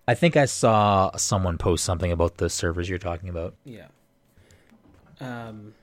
[0.08, 3.54] I think I saw someone post something about the servers you're talking about.
[3.64, 3.86] Yeah.
[5.20, 5.74] Um,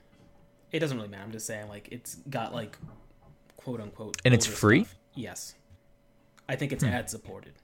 [0.72, 1.22] it doesn't really matter.
[1.24, 2.76] I'm just saying, like, it's got like,
[3.56, 4.84] quote unquote, And it's free?
[4.84, 4.96] stuff.
[5.14, 5.54] Yes.
[6.48, 6.74] I think Hmm.
[6.76, 7.54] it's ad supported.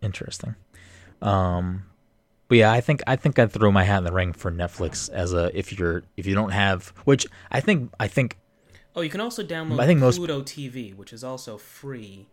[0.00, 0.54] Interesting.
[1.20, 1.84] Um,
[2.48, 5.10] but yeah, I think I think I'd throw my hat in the ring for Netflix
[5.10, 8.38] as a if you're if you don't have which I think I think
[8.98, 12.26] Oh, you can also download I think most- Pluto TV, which is also free,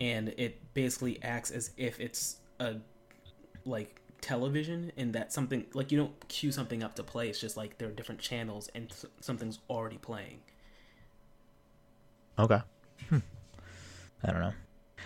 [0.00, 2.76] and it basically acts as if it's a
[3.64, 7.28] like television, and that something like you don't queue something up to play.
[7.28, 10.40] It's just like there are different channels, and something's already playing.
[12.36, 12.60] Okay.
[13.08, 13.18] Hmm.
[14.24, 14.54] I don't know.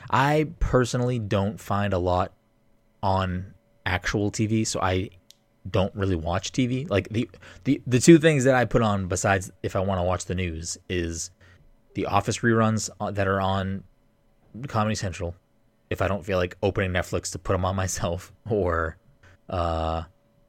[0.08, 2.32] I personally don't find a lot
[3.02, 3.52] on
[3.84, 5.10] actual TV, so I
[5.70, 6.88] don't really watch TV.
[6.88, 7.28] Like the
[7.64, 10.34] the the two things that I put on besides if I want to watch the
[10.34, 11.30] news is
[11.94, 13.84] the Office reruns uh, that are on
[14.66, 15.34] Comedy Central.
[15.90, 18.96] If I don't feel like opening Netflix to put them on myself, or
[19.48, 20.04] uh,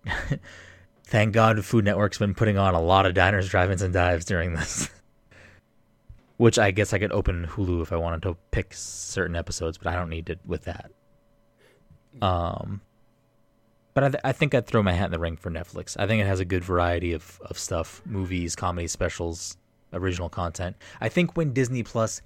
[1.05, 4.53] thank God Food Network's been putting on a lot of diners, drive-ins, and dives during
[4.53, 4.89] this.
[6.37, 9.87] Which I guess I could open Hulu if I wanted to pick certain episodes, but
[9.87, 10.91] I don't need it with that.
[12.21, 12.81] Um,
[13.93, 15.95] But I, th- I think I'd throw my hat in the ring for Netflix.
[15.99, 19.57] I think it has a good variety of, of stuff movies, comedy specials,
[19.93, 20.75] original content.
[20.99, 22.21] I think when Disney Plus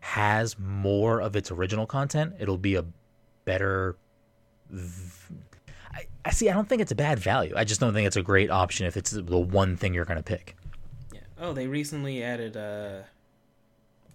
[0.00, 2.84] has more of its original content, it'll be a
[3.44, 3.96] better.
[4.70, 5.34] v-
[5.92, 6.48] I, I see.
[6.48, 7.52] I don't think it's a bad value.
[7.56, 10.18] I just don't think it's a great option if it's the one thing you're going
[10.18, 10.54] to pick.
[11.12, 11.20] Yeah.
[11.40, 13.00] Oh, they recently added uh,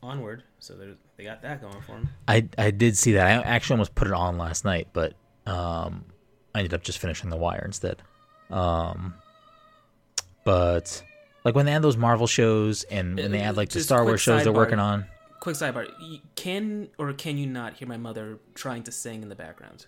[0.02, 0.76] Onward, so
[1.18, 2.10] they got that going for them.
[2.30, 3.28] I I did see that.
[3.28, 5.14] I actually almost put it on last night, but
[5.46, 6.06] um,
[6.54, 8.02] I ended up just finishing The Wire instead.
[8.50, 9.16] Um,
[10.44, 11.04] but
[11.44, 14.04] like when they add those Marvel shows and when they add like the Just Star
[14.04, 15.06] Wars shows they're working on,
[15.40, 15.90] Quick sidebar:
[16.36, 19.88] Can or can you not hear my mother trying to sing in the background?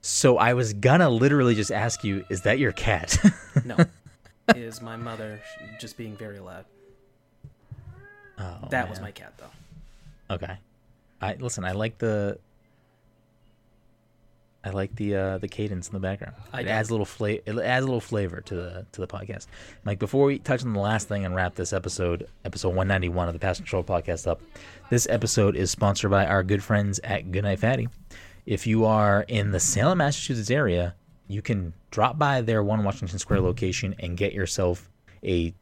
[0.00, 3.16] so I was gonna literally just ask you, is that your cat?
[3.64, 3.76] No,
[4.56, 5.40] is my mother
[5.80, 6.64] just being very loud?
[8.38, 10.34] oh, that was my cat, though.
[10.34, 10.56] Okay.
[11.20, 11.64] I listen.
[11.64, 12.38] I like the.
[14.64, 16.34] I like the uh, the cadence in the background.
[16.52, 16.72] I it don't.
[16.72, 17.42] adds a little flavor.
[17.44, 19.46] It adds a little flavor to the to the podcast.
[19.84, 23.08] Mike, before we touch on the last thing and wrap this episode, episode one ninety
[23.08, 24.40] one of the Pass Control podcast up,
[24.88, 27.88] this episode is sponsored by our good friends at Goodnight Fatty.
[28.46, 30.94] If you are in the Salem, Massachusetts area,
[31.26, 34.88] you can drop by their One Washington Square location and get yourself
[35.24, 35.54] a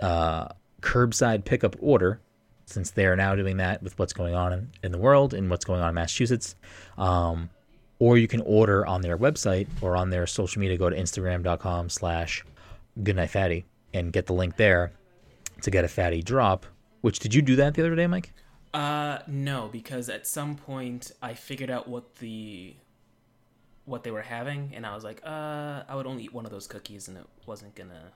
[0.00, 0.48] uh,
[0.80, 2.20] curbside pickup order
[2.66, 5.48] since they are now doing that with what's going on in, in the world and
[5.50, 6.56] what's going on in Massachusetts.
[6.98, 7.48] Um,
[7.98, 10.76] or you can order on their website or on their social media.
[10.76, 12.44] Go to Instagram.com slash
[13.02, 14.92] goodnightfatty and get the link there
[15.62, 16.66] to get a fatty drop.
[17.00, 18.32] Which did you do that the other day, Mike?
[18.74, 22.74] Uh, no, because at some point I figured out what the
[23.86, 26.50] what they were having, and I was like, uh, I would only eat one of
[26.50, 28.12] those cookies, and it wasn't gonna.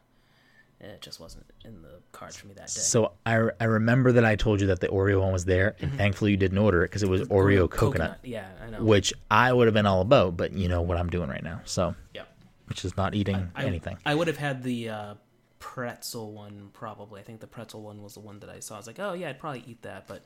[0.83, 2.81] It just wasn't in the cards for me that day.
[2.81, 5.93] So I, I remember that I told you that the Oreo one was there, and
[5.95, 8.83] thankfully you didn't order it because it was Oreo coconut, Yeah, I know.
[8.83, 10.39] which I would have been all about.
[10.39, 12.23] But you know what I'm doing right now, so yeah.
[12.67, 13.99] which is not eating I, anything.
[14.07, 15.15] I would have had the uh,
[15.59, 17.21] pretzel one probably.
[17.21, 18.77] I think the pretzel one was the one that I saw.
[18.77, 20.23] I was like, oh yeah, I'd probably eat that, but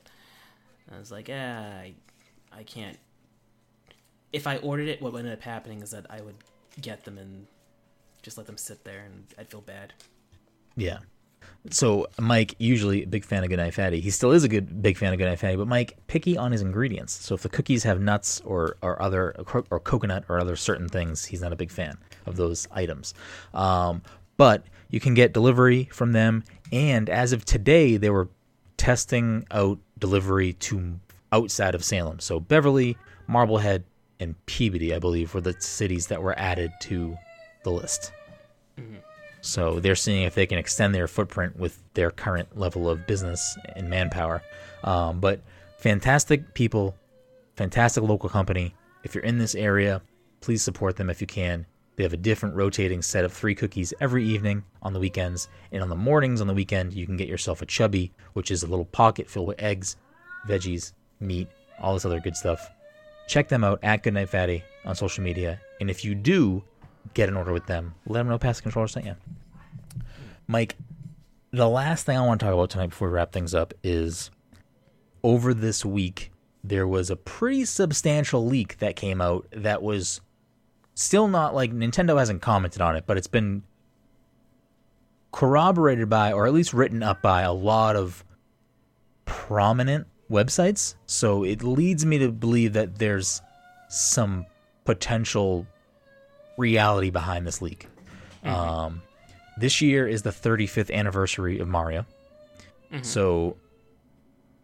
[0.95, 1.95] I was like, yeah, I,
[2.53, 2.99] I can't.
[4.33, 6.37] If I ordered it, what would ended up happening is that I would
[6.81, 7.49] get them and
[8.23, 9.93] just let them sit there, and I'd feel bad.
[10.77, 10.99] Yeah.
[11.71, 14.01] So Mike, usually a big fan of Good Goodnight Fatty.
[14.01, 16.53] He still is a good big fan of Good Goodnight Fatty, but Mike picky on
[16.53, 17.15] his ingredients.
[17.15, 19.35] So if the cookies have nuts or or other
[19.71, 21.97] or coconut or other certain things, he's not a big fan
[22.27, 23.15] of those items.
[23.55, 24.03] Um,
[24.37, 28.29] but you can get delivery from them, and as of today, they were
[28.77, 31.01] testing out delivery to
[31.33, 32.21] outside of Salem.
[32.21, 33.85] So Beverly, Marblehead,
[34.21, 37.17] and Peabody, I believe, were the cities that were added to
[37.63, 38.13] the list.
[39.45, 43.59] So they're seeing if they can extend their footprint with their current level of business
[43.77, 44.43] and manpower.
[44.83, 45.43] Um, but
[45.79, 46.95] fantastic people,
[47.55, 48.75] fantastic local company.
[49.03, 50.01] If you're in this area,
[50.41, 51.67] please support them if you can.
[51.97, 55.49] They have a different rotating set of three cookies every evening on the weekends.
[55.73, 58.63] And on the mornings on the weekend, you can get yourself a chubby, which is
[58.63, 59.97] a little pocket filled with eggs,
[60.49, 62.71] veggies, meat, all this other good stuff.
[63.29, 65.61] Check them out at Goodnight Fatty on social media.
[65.81, 66.65] And if you do
[67.13, 69.17] get an order with them, let them know Pass the Controller sent you.
[70.47, 70.77] Mike,
[71.51, 74.31] the last thing I want to talk about tonight before we wrap things up is
[75.23, 76.33] over this week,
[76.63, 80.21] there was a pretty substantial leak that came out that was
[80.95, 83.63] still not like Nintendo hasn't commented on it, but it's been
[85.33, 88.25] corroborated by, or at least written up by, a lot of
[89.25, 90.95] prominent websites.
[91.07, 93.43] So it leads me to believe that there's
[93.89, 94.47] some
[94.85, 95.67] potential
[96.57, 97.89] reality behind this leak.
[98.45, 99.03] Um,
[99.57, 102.07] this year is the 35th anniversary of Mario.
[103.03, 103.57] So,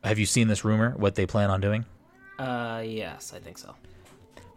[0.04, 0.90] have you seen this rumor?
[0.96, 1.84] What they plan on doing?
[2.38, 3.74] Uh, yes, I think so.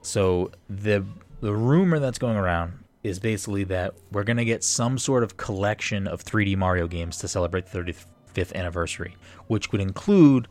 [0.04, 1.04] So the
[1.42, 2.74] the rumor that's going around
[3.04, 7.28] is basically that we're gonna get some sort of collection of 3D Mario games to
[7.28, 9.16] celebrate the 35th anniversary,
[9.48, 10.48] which would include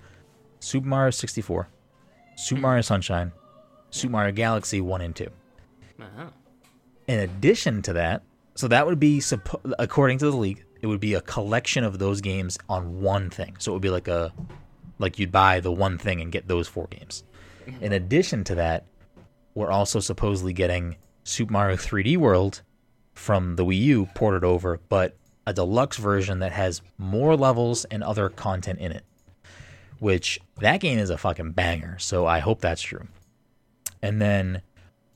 [0.61, 1.69] Super Mario 64,
[2.37, 3.33] Super Mario Sunshine,
[3.91, 5.27] Super Mario Galaxy 1 and 2.
[6.01, 6.27] Uh-huh.
[7.13, 8.23] In addition to that,
[8.55, 9.23] so that would be
[9.79, 13.55] according to the league, it would be a collection of those games on one thing.
[13.59, 14.33] So it would be like a
[14.99, 17.23] like you'd buy the one thing and get those four games.
[17.67, 17.85] Mm-hmm.
[17.85, 18.87] In addition to that,
[19.55, 22.63] we're also supposedly getting Super Mario 3D World
[23.13, 25.15] from the Wii U ported over, but
[25.47, 29.05] a deluxe version that has more levels and other content in it.
[29.99, 33.07] Which that game is a fucking banger, so I hope that's true.
[34.01, 34.63] And then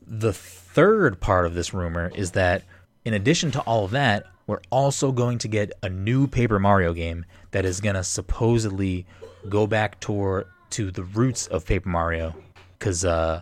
[0.07, 0.35] the
[0.77, 2.63] third part of this rumor is that
[3.07, 6.93] in addition to all of that, we're also going to get a new Paper Mario
[6.93, 9.07] game that is going to supposedly
[9.49, 12.35] go back toward to the roots of Paper Mario
[12.79, 13.41] cuz uh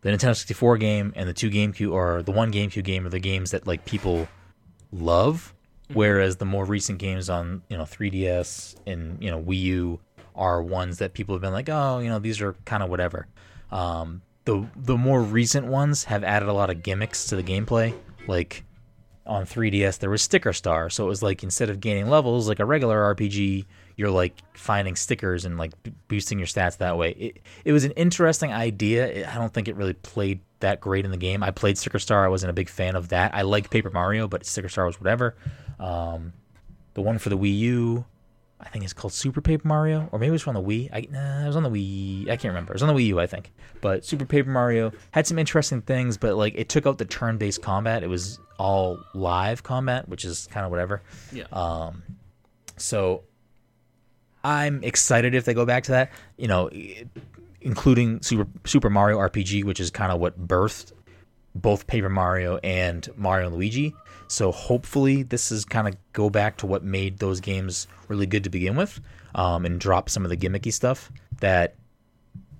[0.00, 3.18] the Nintendo 64 game and the two GameCube or the one GameCube game are the
[3.18, 4.26] games that like people
[4.90, 5.52] love,
[5.92, 10.00] whereas the more recent games on you know 3DS and you know Wii U
[10.34, 13.26] are ones that people have been like, oh, you know, these are kind of whatever.
[13.70, 17.94] Um, the the more recent ones have added a lot of gimmicks to the gameplay,
[18.26, 18.64] like
[19.24, 22.58] on 3DS there was Sticker Star, so it was like instead of gaining levels like
[22.58, 25.72] a regular RPG, you're like finding stickers and like
[26.08, 27.10] boosting your stats that way.
[27.12, 29.06] It it was an interesting idea.
[29.06, 31.44] It, I don't think it really played that great in the game.
[31.44, 32.24] I played Sticker Star.
[32.24, 33.32] I wasn't a big fan of that.
[33.32, 35.36] I like Paper Mario, but Sticker Star was whatever.
[35.78, 36.32] Um,
[36.94, 38.04] the one for the Wii U,
[38.62, 40.90] I think it's called Super Paper Mario, or maybe it was on the Wii.
[40.92, 42.24] I, nah, it was on the Wii.
[42.24, 42.72] I can't remember.
[42.72, 43.52] It was on the Wii U, I think.
[43.80, 47.62] But Super Paper Mario had some interesting things, but like it took out the turn-based
[47.62, 48.02] combat.
[48.02, 51.02] It was all live combat, which is kind of whatever.
[51.32, 51.44] Yeah.
[51.52, 52.02] Um,
[52.76, 53.22] so
[54.44, 56.12] I'm excited if they go back to that.
[56.36, 56.70] You know,
[57.60, 60.92] including Super Super Mario RPG, which is kind of what birthed
[61.54, 63.94] both Paper Mario and Mario and Luigi.
[64.30, 68.44] So hopefully this is kind of go back to what made those games really good
[68.44, 69.00] to begin with,
[69.34, 71.10] um, and drop some of the gimmicky stuff
[71.40, 71.74] that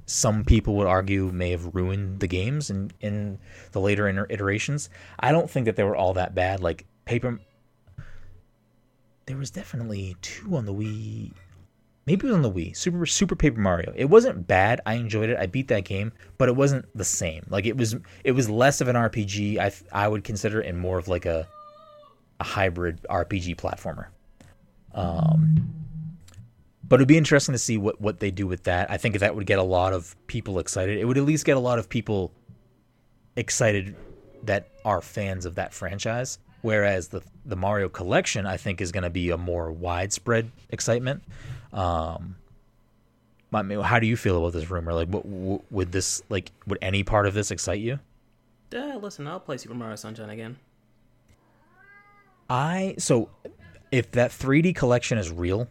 [0.05, 3.39] some people would argue may have ruined the games in, in
[3.71, 4.91] the later iter- iterations.
[5.21, 6.59] I don't think that they were all that bad.
[6.59, 7.39] Like Paper,
[9.27, 11.31] there was definitely two on the Wii.
[12.05, 12.77] Maybe it was on the Wii.
[12.77, 13.93] Super Super Paper Mario.
[13.95, 14.81] It wasn't bad.
[14.87, 15.39] I enjoyed it.
[15.39, 17.47] I beat that game, but it wasn't the same.
[17.49, 17.95] Like it was
[18.25, 19.59] it was less of an RPG.
[19.59, 21.47] I I would consider it and more of like a
[22.41, 24.07] a hybrid RPG platformer.
[24.95, 25.75] Um
[26.83, 28.91] but it'd be interesting to see what what they do with that.
[28.91, 30.99] I think that would get a lot of people excited.
[30.99, 32.33] It would at least get a lot of people
[33.37, 33.95] excited
[34.45, 36.39] that are fans of that franchise.
[36.63, 41.23] Whereas the the Mario collection, I think, is going to be a more widespread excitement.
[41.73, 42.37] Um,
[43.53, 44.93] I mean, how do you feel about this rumor?
[44.93, 46.53] Like, what, what would this like?
[46.67, 47.99] Would any part of this excite you?
[48.75, 50.57] Uh, listen, I'll play Super Mario Sunshine again.
[52.51, 53.31] I so
[53.91, 55.69] if that 3D collection is real,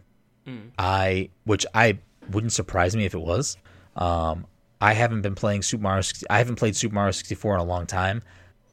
[0.78, 1.98] I which I
[2.30, 3.56] wouldn't surprise me if it was.
[3.96, 4.46] Um,
[4.80, 6.00] I haven't been playing Super Mario.
[6.00, 8.22] 60, I haven't played Super Mario 64 in a long time.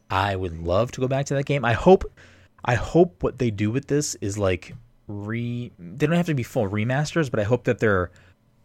[0.09, 1.65] I would love to go back to that game.
[1.65, 2.11] I hope.
[2.65, 4.73] I hope what they do with this is like
[5.07, 5.71] re.
[5.77, 8.09] They don't have to be full remasters, but I hope that they're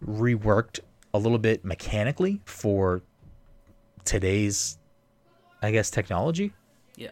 [0.07, 0.81] reworked
[1.15, 3.03] a little bit mechanically for
[4.05, 4.79] today's,
[5.63, 6.53] I guess, technology
[6.97, 7.11] Yeah.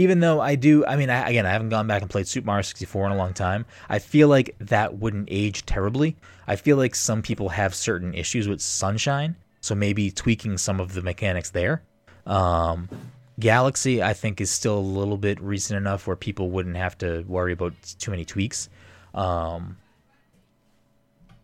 [0.00, 2.46] Even though I do, I mean, I, again, I haven't gone back and played Super
[2.46, 3.66] Mario 64 in a long time.
[3.88, 6.16] I feel like that wouldn't age terribly.
[6.46, 10.94] I feel like some people have certain issues with Sunshine, so maybe tweaking some of
[10.94, 11.82] the mechanics there.
[12.26, 12.88] Um,
[13.38, 17.22] Galaxy, I think, is still a little bit recent enough where people wouldn't have to
[17.28, 18.70] worry about too many tweaks.
[19.14, 19.76] Um,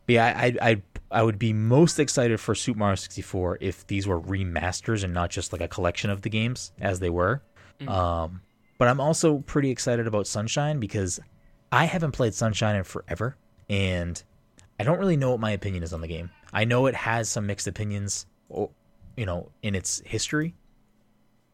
[0.07, 3.87] but yeah, I, I, I, I would be most excited for Super Mario 64 if
[3.87, 7.43] these were remasters and not just like a collection of the games as they were.
[7.87, 8.41] Um,
[8.79, 11.21] but I'm also pretty excited about Sunshine because
[11.73, 13.37] I haven't played Sunshine in forever,
[13.69, 14.23] and
[14.79, 16.31] I don't really know what my opinion is on the game.
[16.53, 20.55] I know it has some mixed opinions, you know, in its history.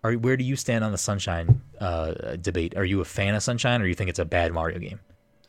[0.05, 2.77] Are where do you stand on the Sunshine uh, debate?
[2.77, 5.01] Are you a fan of Sunshine, or do you think it's a bad Mario game?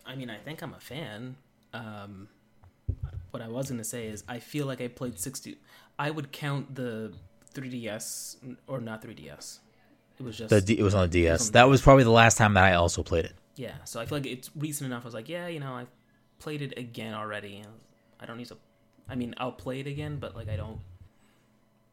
[0.05, 1.35] I mean, I think I'm a fan.
[1.73, 2.27] Um,
[3.31, 5.57] what I was gonna say is, I feel like I played sixty.
[5.97, 7.13] I would count the
[7.53, 9.59] 3DS or not 3DS.
[10.19, 11.41] It was just The D- it was on the DS.
[11.41, 13.33] on the That was probably the last time that I also played it.
[13.55, 13.73] yeah.
[13.85, 15.03] So I feel like it's recent enough.
[15.03, 15.85] I was like, yeah, you know, I
[16.39, 17.63] played it again already.
[18.19, 18.57] I don't need to.
[19.09, 20.79] I mean, I'll play it again, but like, I don't.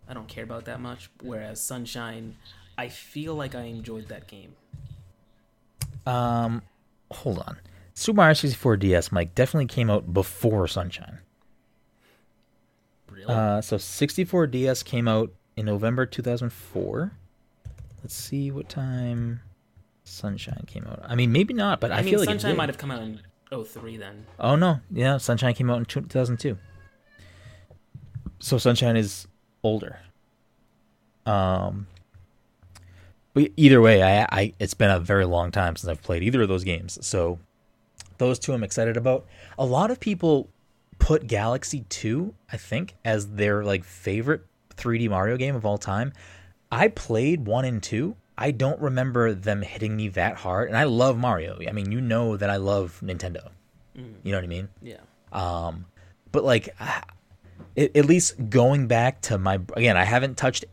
[0.09, 1.09] I don't care about that much.
[1.23, 2.37] Whereas Sunshine,
[2.77, 4.55] I feel like I enjoyed that game.
[6.07, 6.63] Um,
[7.13, 7.59] hold on.
[7.95, 11.19] Super Mario 64 DS, Mike, definitely came out before Sunshine.
[13.11, 13.27] Really?
[13.27, 17.13] Uh, so 64 DS came out in November 2004.
[18.03, 19.41] Let's see what time
[20.05, 21.01] Sunshine came out.
[21.05, 23.03] I mean, maybe not, but I, I, mean, feel like Sunshine might have come out
[23.03, 23.21] in
[23.65, 24.27] 03 then.
[24.39, 26.57] Oh no, yeah, Sunshine came out in 2002.
[28.39, 29.27] So Sunshine is
[29.63, 29.99] older.
[31.27, 31.87] Um,
[33.35, 36.43] but either way, I, I it's been a very long time since I've played either
[36.43, 36.99] of those games.
[37.07, 37.39] So
[38.19, 39.27] those two I'm excited about.
[39.59, 40.49] A lot of people
[40.99, 44.43] put Galaxy 2, I think, as their like favorite
[44.77, 46.13] 3D Mario game of all time.
[46.71, 48.17] I played 1 and 2.
[48.39, 51.59] I don't remember them hitting me that hard, and I love Mario.
[51.69, 53.51] I mean, you know that I love Nintendo.
[54.25, 54.69] You know what I mean?
[54.81, 55.01] Yeah.
[55.33, 55.85] Um,
[56.33, 57.03] but like, ah,
[57.77, 60.65] at, at least going back to my again, I haven't touched.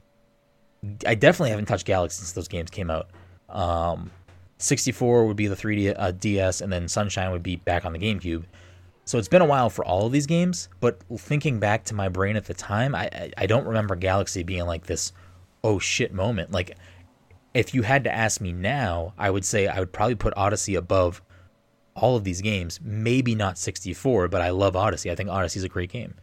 [1.05, 3.09] I definitely haven't touched Galaxy since those games came out.
[3.49, 4.11] Um,
[4.59, 7.99] 64 would be the 3D uh, DS, and then Sunshine would be back on the
[7.99, 8.45] GameCube.
[9.05, 12.09] So it's been a while for all of these games, but thinking back to my
[12.09, 15.11] brain at the time, I I, I don't remember Galaxy being like this
[15.63, 16.51] oh shit moment.
[16.51, 16.77] Like
[17.53, 20.75] if you had to ask me now, I would say I would probably put Odyssey
[20.75, 21.21] above
[21.95, 22.79] all of these games.
[22.83, 25.11] Maybe not 64, but I love Odyssey.
[25.11, 26.13] I think Odyssey is a great game.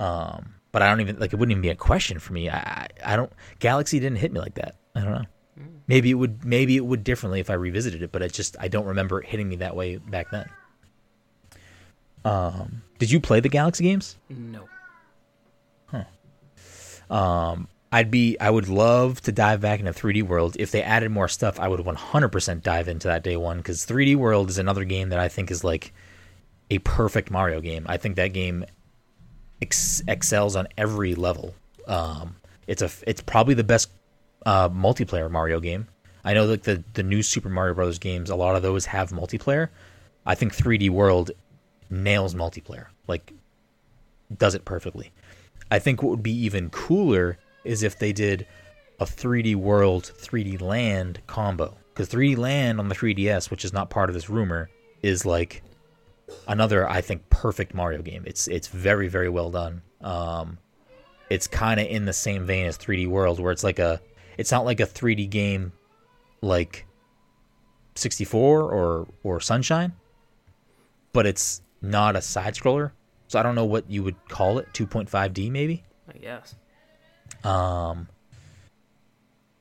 [0.00, 2.48] Um, but I don't even like it wouldn't even be a question for me.
[2.50, 4.76] I, I don't Galaxy didn't hit me like that.
[4.94, 5.24] I don't know.
[5.88, 8.68] Maybe it would maybe it would differently if I revisited it, but it just I
[8.68, 10.48] don't remember it hitting me that way back then.
[12.24, 14.16] Um, did you play the Galaxy games?
[14.28, 14.68] No.
[15.86, 16.04] Huh.
[17.14, 20.56] Um, I'd be I would love to dive back into 3D World.
[20.58, 24.16] If they added more stuff, I would 100% dive into that day one cuz 3D
[24.16, 25.92] World is another game that I think is like
[26.70, 27.86] a perfect Mario game.
[27.88, 28.64] I think that game
[29.62, 31.54] ex- excels on every level.
[31.86, 32.36] Um,
[32.66, 33.90] it's a it's probably the best
[34.44, 35.88] uh, multiplayer Mario game.
[36.24, 39.10] I know like the the new Super Mario Brothers games, a lot of those have
[39.10, 39.68] multiplayer.
[40.26, 41.30] I think 3D World
[41.88, 42.86] nails multiplayer.
[43.06, 43.32] Like
[44.36, 45.10] does it perfectly.
[45.70, 48.46] I think what would be even cooler is if they did
[49.00, 51.76] a 3D World, 3D Land combo.
[51.92, 54.70] Because 3D Land on the 3DS, which is not part of this rumor,
[55.02, 55.62] is like
[56.46, 58.24] another, I think, perfect Mario game.
[58.26, 59.82] It's it's very very well done.
[60.00, 60.58] Um,
[61.30, 64.00] it's kind of in the same vein as 3D World, where it's like a,
[64.38, 65.72] it's not like a 3D game,
[66.40, 66.86] like
[67.96, 69.92] 64 or or Sunshine,
[71.12, 72.92] but it's not a side scroller.
[73.26, 75.84] So I don't know what you would call it, 2.5D maybe.
[76.08, 76.54] I guess.
[77.44, 78.08] Um,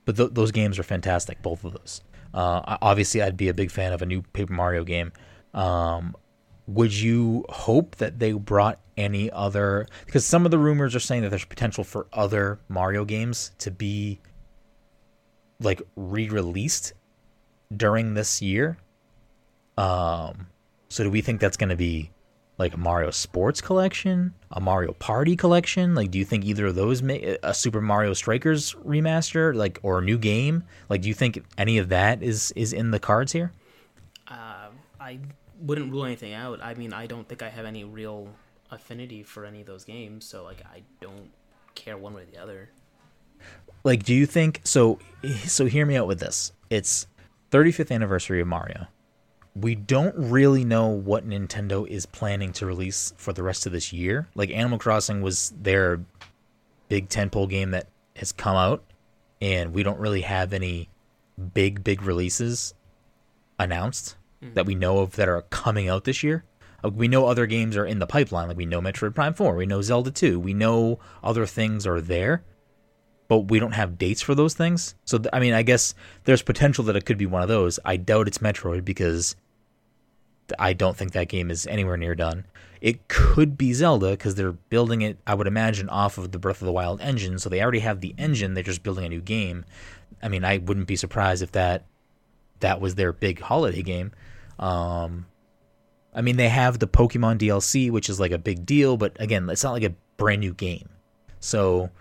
[0.06, 2.02] but th- those games are fantastic, both of those.
[2.34, 5.12] Uh, obviously, I'd be a big fan of a new Paper Mario game.
[5.54, 6.16] Um,
[6.68, 9.88] would you hope that they brought any other?
[10.06, 13.72] Because some of the rumors are saying that there's potential for other Mario games to
[13.72, 14.20] be
[15.60, 16.94] like re-released
[17.76, 18.78] during this year.
[19.78, 20.48] Um,
[20.90, 22.12] so do we think that's going to be
[22.58, 25.94] like a Mario Sports collection, a Mario Party collection?
[25.94, 30.00] Like, do you think either of those may a Super Mario Strikers remaster, like, or
[30.00, 30.64] a new game?
[30.90, 33.52] Like, do you think any of that is is in the cards here?
[34.28, 35.20] Uh, I
[35.62, 36.60] wouldn't rule anything out.
[36.62, 38.30] I mean, I don't think I have any real
[38.72, 41.30] affinity for any of those games, so like, I don't
[41.76, 42.70] care one way or the other.
[43.84, 45.00] Like, do you think so?
[45.46, 46.52] So, hear me out with this.
[46.70, 47.08] It's
[47.52, 48.88] 35th anniversary of Mario
[49.62, 53.92] we don't really know what Nintendo is planning to release for the rest of this
[53.92, 54.28] year.
[54.36, 56.02] Like Animal Crossing was their
[56.90, 58.84] big tentpole game that has come out,
[59.42, 60.90] and we don't really have any
[61.54, 62.74] big big releases
[63.60, 64.54] announced mm-hmm.
[64.54, 66.44] that we know of that are coming out this year.
[66.84, 69.56] Uh, we know other games are in the pipeline, like we know Metroid Prime 4,
[69.56, 72.44] we know Zelda 2, we know other things are there,
[73.28, 74.94] but we don't have dates for those things.
[75.06, 75.96] So, I mean, I guess
[76.26, 77.80] there's potential that it could be one of those.
[77.84, 79.36] I doubt it's Metroid because
[80.60, 82.46] I don't think that game is anywhere near done.
[82.80, 86.62] It could be Zelda because they're building it, I would imagine, off of the Breath
[86.62, 87.40] of the Wild engine.
[87.40, 88.54] So they already have the engine.
[88.54, 89.66] They're just building a new game.
[90.22, 91.86] I mean, I wouldn't be surprised if that
[92.60, 94.12] that was their big holiday game.
[94.60, 95.28] Um,
[96.14, 99.48] I mean, they have the Pokemon DLC, which is like a big deal, but again,
[99.50, 100.90] it's not like a brand new game.
[101.40, 101.92] So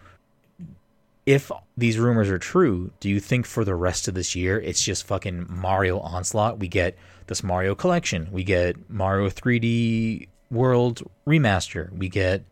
[1.26, 4.82] if these rumors are true, do you think for the rest of this year it's
[4.82, 6.60] just fucking Mario onslaught?
[6.60, 6.96] We get
[7.26, 12.44] this Mario collection, we get Mario 3D World remaster, we get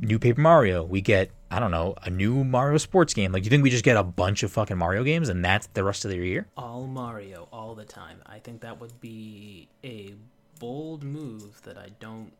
[0.00, 3.32] new Paper Mario, we get I don't know a new Mario sports game.
[3.32, 5.66] Like, do you think we just get a bunch of fucking Mario games and that's
[5.74, 6.46] the rest of the year?
[6.56, 8.18] All Mario, all the time.
[8.24, 10.14] I think that would be a
[10.60, 12.32] bold move that I don't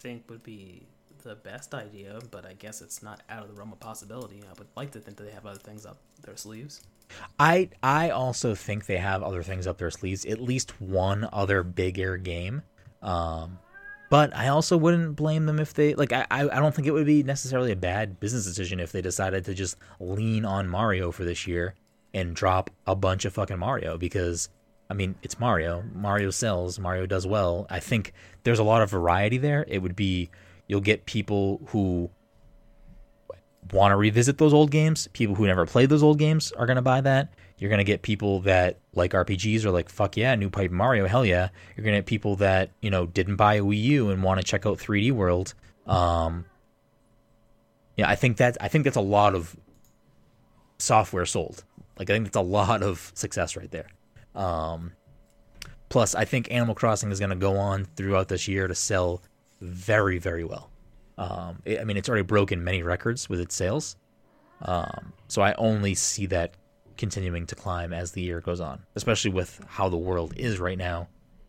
[0.00, 0.82] think would be
[1.24, 4.42] the best idea, but I guess it's not out of the realm of possibility.
[4.44, 6.82] I would like to think that they have other things up their sleeves.
[7.38, 10.24] I I also think they have other things up their sleeves.
[10.26, 12.62] At least one other big air game.
[13.02, 13.58] Um,
[14.10, 16.12] but I also wouldn't blame them if they like.
[16.12, 19.44] I I don't think it would be necessarily a bad business decision if they decided
[19.46, 21.74] to just lean on Mario for this year
[22.12, 24.50] and drop a bunch of fucking Mario because
[24.90, 25.82] I mean, it's Mario.
[25.94, 26.78] Mario sells.
[26.78, 27.66] Mario does well.
[27.70, 28.12] I think
[28.42, 29.64] there's a lot of variety there.
[29.66, 30.30] It would be
[30.66, 32.10] You'll get people who
[33.72, 35.08] want to revisit those old games.
[35.12, 37.34] People who never played those old games are going to buy that.
[37.58, 41.06] You're going to get people that like RPGs are like, fuck yeah, new Paper Mario,
[41.06, 41.48] hell yeah.
[41.76, 44.40] You're going to get people that, you know, didn't buy a Wii U and want
[44.40, 45.54] to check out 3D World.
[45.86, 46.46] Um,
[47.96, 49.56] yeah, I think that I think that's a lot of
[50.78, 51.64] software sold.
[51.98, 53.86] Like I think that's a lot of success right there.
[54.34, 54.92] Um,
[55.88, 59.22] plus, I think Animal Crossing is going to go on throughout this year to sell
[59.64, 60.70] very, very well.
[61.16, 63.96] Um, it, I mean, it's already broken many records with its sales.
[64.62, 66.54] Um, so I only see that
[66.96, 70.78] continuing to climb as the year goes on, especially with how the world is right
[70.78, 71.08] now.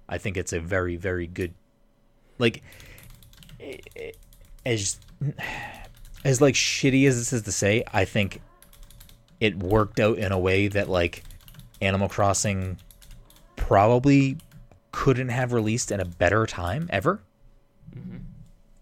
[0.09, 1.53] I think it's a very, very good
[2.38, 2.63] like
[4.66, 4.99] as
[6.24, 8.41] as like shitty as this is to say, I think
[9.39, 11.24] it worked out in a way that like
[11.82, 12.78] Animal Crossing
[13.55, 14.38] probably
[14.91, 17.22] couldn't have released in a better time ever.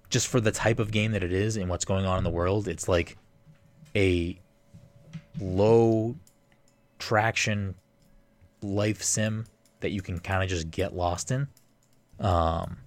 [0.09, 2.29] Just for the type of game that it is and what's going on in the
[2.29, 3.17] world, it's like
[3.95, 4.39] a
[5.39, 6.15] low
[6.99, 7.75] traction
[8.61, 9.45] life sim
[9.79, 11.47] that you can kind of just get lost in.
[12.19, 12.77] Um,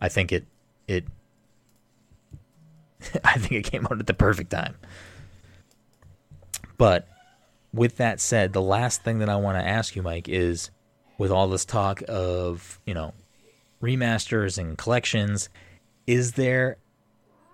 [0.00, 0.44] I think it
[0.88, 1.04] it
[3.24, 4.74] I think it came out at the perfect time.
[6.76, 7.08] But
[7.72, 10.70] with that said, the last thing that I want to ask you, Mike, is
[11.18, 13.14] with all this talk of, you know,
[13.82, 15.48] remasters and collections,
[16.06, 16.76] is there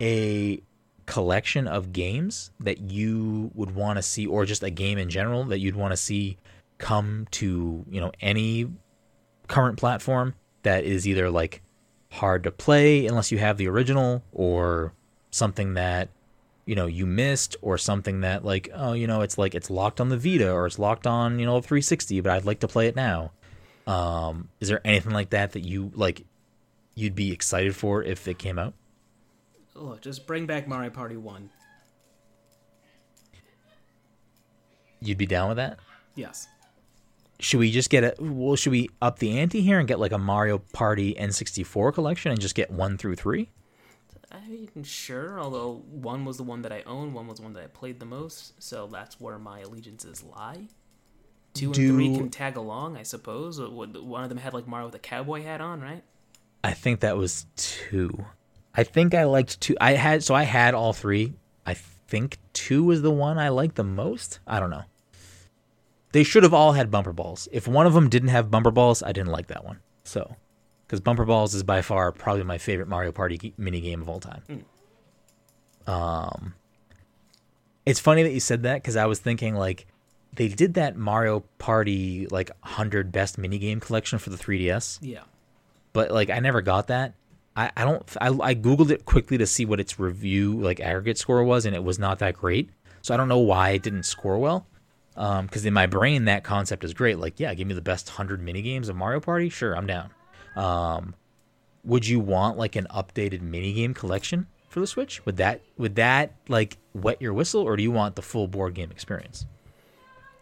[0.01, 0.63] a
[1.07, 5.45] collection of games that you would want to see or just a game in general
[5.45, 6.39] that you'd want to see
[6.79, 8.71] come to, you know, any
[9.49, 11.63] current platform that is either like
[12.11, 14.93] hard to play unless you have the original or
[15.31, 16.09] something that
[16.67, 20.01] you know you missed or something that like oh you know it's like it's locked
[20.01, 22.87] on the Vita or it's locked on you know 360 but I'd like to play
[22.89, 23.33] it now.
[23.87, 26.25] Um, is there anything like that that you like
[26.95, 28.75] you'd be excited for if it came out?
[29.75, 31.51] Look, just bring back Mario Party 1.
[35.01, 35.79] You'd be down with that?
[36.15, 36.47] Yes.
[37.39, 40.13] Should we just get a well should we up the ante here and get like
[40.13, 43.49] a Mario Party N64 collection and just get 1 through 3?
[44.31, 45.41] I mean, sure.
[45.41, 47.99] Although one was the one that I own, one was the one that I played
[47.99, 50.69] the most, so that's where my allegiances lie.
[51.55, 51.83] Two Do...
[51.83, 53.61] and three can tag along, I suppose.
[53.61, 56.05] One of them had like Mario with a cowboy hat on, right?
[56.63, 58.27] I think that was two.
[58.75, 59.77] I think I liked two.
[59.81, 61.35] I had so I had all three.
[61.67, 64.41] I think two was the one I liked the most.
[64.47, 64.85] I don't know.
[66.13, 67.49] They should have all had bumper balls.
[67.53, 69.79] If one of them didn't have bumper balls, I didn't like that one.
[70.03, 70.37] So
[70.91, 74.19] because Bumper Balls is by far probably my favorite Mario Party mini game of all
[74.19, 74.43] time.
[75.87, 75.89] Mm.
[75.89, 76.55] Um,
[77.87, 79.87] it's funny that you said that because I was thinking like
[80.35, 84.99] they did that Mario Party like hundred best mini game collection for the 3DS.
[85.01, 85.21] Yeah,
[85.93, 87.15] but like I never got that.
[87.57, 91.19] I, I don't I, I googled it quickly to see what its review like aggregate
[91.19, 92.71] score was and it was not that great.
[93.03, 94.67] So I don't know why it didn't score well.
[95.17, 97.19] Um, because in my brain that concept is great.
[97.19, 99.49] Like, yeah, give me the best hundred mini games of Mario Party.
[99.49, 100.11] Sure, I'm down.
[100.57, 101.15] Um,
[101.85, 105.25] would you want like an updated minigame collection for the Switch?
[105.27, 108.75] Would that would that like wet your whistle, or do you want the full board
[108.75, 109.47] game experience?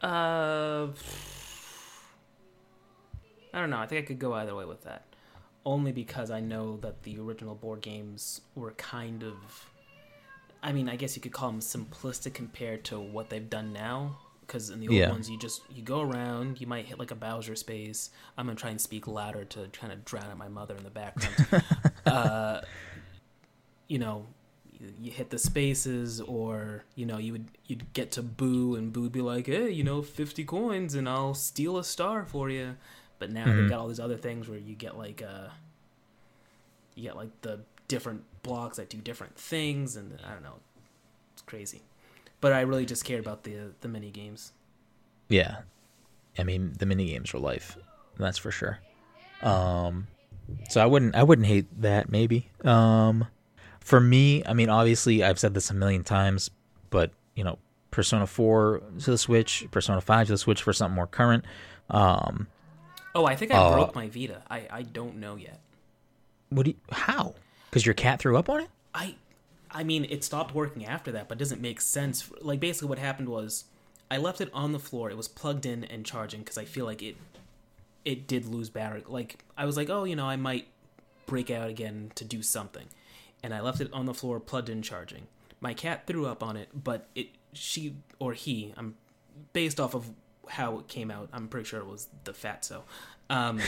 [0.02, 0.88] Uh,
[3.52, 3.78] I don't know.
[3.78, 5.04] I think I could go either way with that.
[5.68, 9.68] Only because I know that the original board games were kind of,
[10.62, 14.16] I mean, I guess you could call them simplistic compared to what they've done now
[14.46, 15.10] because in the old yeah.
[15.10, 18.08] ones you just you go around you might hit like a bowser space.
[18.38, 20.90] I'm gonna try and speak louder to kind of drown out my mother in the
[20.90, 21.62] background.
[22.06, 22.62] Uh,
[23.86, 24.24] you know
[24.70, 28.94] you, you, hit the spaces or you know you would you'd get to boo and
[28.94, 32.76] boo be like hey you know 50 coins and i'll steal a star for you
[33.18, 33.56] but now mm-hmm.
[33.56, 35.48] they've got all these other things where you get like uh
[36.94, 40.54] you get like the different blocks that do different things and i don't know
[41.32, 41.82] it's crazy
[42.40, 44.52] but I really just cared about the the mini games.
[45.28, 45.58] Yeah,
[46.38, 47.76] I mean the mini games are life.
[48.18, 48.78] That's for sure.
[49.42, 50.08] Um,
[50.68, 52.50] so I wouldn't I wouldn't hate that maybe.
[52.64, 53.26] Um,
[53.80, 56.50] for me, I mean obviously I've said this a million times,
[56.90, 57.58] but you know
[57.90, 61.44] Persona 4 to the Switch, Persona 5 to the Switch for something more current.
[61.90, 62.46] Um,
[63.14, 64.42] oh, I think I uh, broke my Vita.
[64.50, 65.60] I I don't know yet.
[66.50, 67.34] What do you, how?
[67.68, 68.68] Because your cat threw up on it?
[68.94, 69.16] I
[69.70, 72.30] I mean, it stopped working after that, but it doesn't make sense.
[72.40, 73.64] Like basically, what happened was
[74.10, 75.10] I left it on the floor.
[75.10, 77.16] It was plugged in and charging because I feel like it
[78.04, 79.04] it did lose battery.
[79.06, 80.68] Like I was like, oh, you know, I might
[81.26, 82.86] break out again to do something,
[83.42, 85.26] and I left it on the floor, plugged in, charging.
[85.60, 88.94] My cat threw up on it, but it she or he, I'm
[89.52, 90.10] based off of
[90.48, 91.28] how it came out.
[91.32, 92.82] I'm pretty sure it was the fatso.
[93.30, 93.60] Um,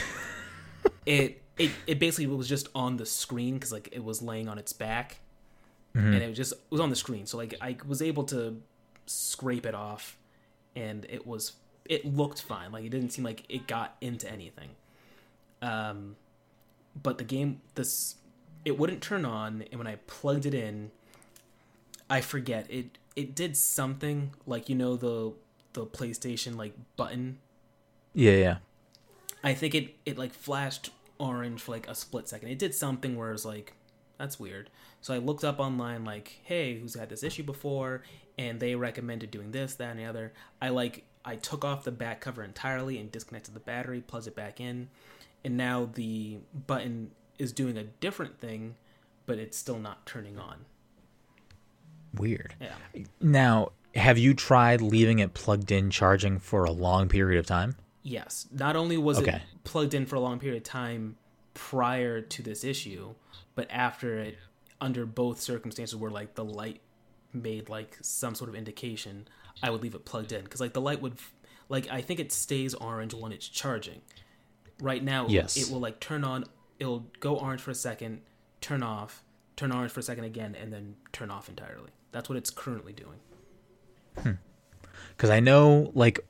[1.06, 4.58] it it it basically was just on the screen because like it was laying on
[4.58, 5.20] its back
[5.94, 6.12] mm-hmm.
[6.12, 7.26] and it was just it was on the screen.
[7.26, 8.60] So like I was able to
[9.06, 10.16] scrape it off,
[10.76, 11.52] and it was
[11.84, 12.72] it looked fine.
[12.72, 14.70] Like it didn't seem like it got into anything.
[15.62, 16.16] Um,
[17.00, 18.16] but the game this
[18.64, 20.90] it wouldn't turn on, and when I plugged it in,
[22.08, 22.98] I forget it.
[23.16, 25.32] It did something like you know the
[25.72, 27.38] the PlayStation like button.
[28.14, 28.56] Yeah, yeah.
[29.42, 32.48] I think it it like flashed orange for like a split second.
[32.48, 33.74] It did something where it was like,
[34.18, 34.70] that's weird.
[35.00, 38.02] So I looked up online, like, hey, who's had this issue before?
[38.38, 40.32] And they recommended doing this, that, and the other.
[40.60, 44.34] I like, I took off the back cover entirely and disconnected the battery, plugged it
[44.36, 44.88] back in,
[45.44, 48.76] and now the button is doing a different thing,
[49.26, 50.64] but it's still not turning on.
[52.14, 52.54] Weird.
[52.60, 53.04] Yeah.
[53.20, 57.76] Now, have you tried leaving it plugged in charging for a long period of time?
[58.02, 58.46] Yes.
[58.52, 59.36] Not only was Okay.
[59.36, 61.16] it plugged in for a long period of time
[61.54, 63.14] prior to this issue,
[63.54, 64.38] but after it,
[64.80, 66.80] under both circumstances where like the light
[67.32, 69.28] made like some sort of indication,
[69.62, 71.18] I would leave it plugged in because like the light would,
[71.68, 74.00] like I think it stays orange when it's charging.
[74.80, 75.56] Right now, Yes.
[75.58, 76.44] it will like turn on.
[76.78, 78.22] It'll go orange for a second,
[78.62, 79.22] turn off,
[79.56, 81.90] turn orange for a second again, and then turn off entirely.
[82.12, 83.18] That's what it's currently doing.
[85.16, 86.20] Because I know, like,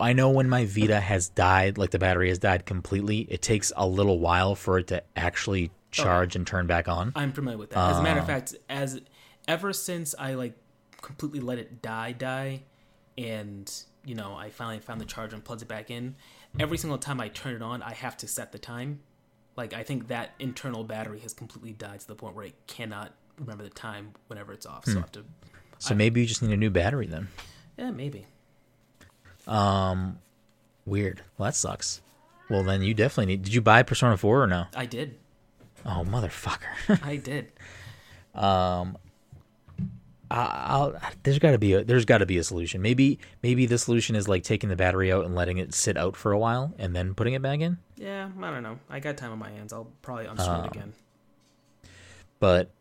[0.00, 3.72] I know when my Vita has died, like the battery has died completely, it takes
[3.76, 7.12] a little while for it to actually charge and turn back on.
[7.14, 7.90] I'm familiar with that.
[7.90, 9.00] As a matter of um, fact, as
[9.48, 10.54] ever since I like
[11.02, 12.62] completely let it die, die,
[13.16, 13.72] and
[14.04, 16.16] you know I finally found the charger and plugged it back in.
[16.58, 19.00] Every single time I turn it on, I have to set the time.
[19.56, 23.14] Like I think that internal battery has completely died to the point where it cannot
[23.38, 24.84] remember the time whenever it's off.
[24.84, 24.98] So hmm.
[24.98, 25.24] I have to.
[25.78, 27.28] So maybe you just need a new battery then.
[27.76, 28.26] Yeah, maybe.
[29.46, 30.18] Um,
[30.86, 31.22] Weird.
[31.36, 32.00] Well, that sucks.
[32.48, 33.42] Well, then you definitely need.
[33.42, 34.66] Did you buy Persona 4 or no?
[34.74, 35.16] I did.
[35.84, 37.02] Oh, motherfucker.
[37.04, 37.52] I did.
[38.34, 38.98] Um,
[40.30, 42.82] I'll, there's got to be a there's got to be a solution.
[42.82, 46.16] Maybe maybe the solution is like taking the battery out and letting it sit out
[46.16, 47.78] for a while and then putting it back in.
[47.96, 48.78] Yeah, I don't know.
[48.90, 49.72] I got time on my hands.
[49.72, 50.92] I'll probably unscrew it again.
[52.40, 52.72] But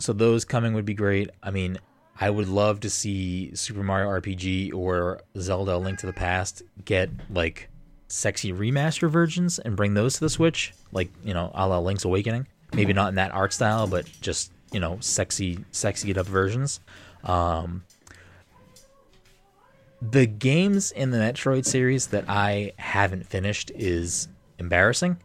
[0.00, 1.30] so those coming would be great.
[1.42, 1.78] I mean,
[2.20, 7.10] I would love to see Super Mario RPG or Zelda: Link to the Past get
[7.30, 7.68] like
[8.08, 12.04] sexy remaster versions and bring those to the Switch, like you know, a la Link's
[12.04, 12.46] Awakening.
[12.72, 16.80] Maybe not in that art style, but just you know, sexy, sexy up versions.
[17.24, 17.84] Um,
[20.02, 24.28] the games in the Metroid series that I haven't finished is
[24.58, 25.18] embarrassing.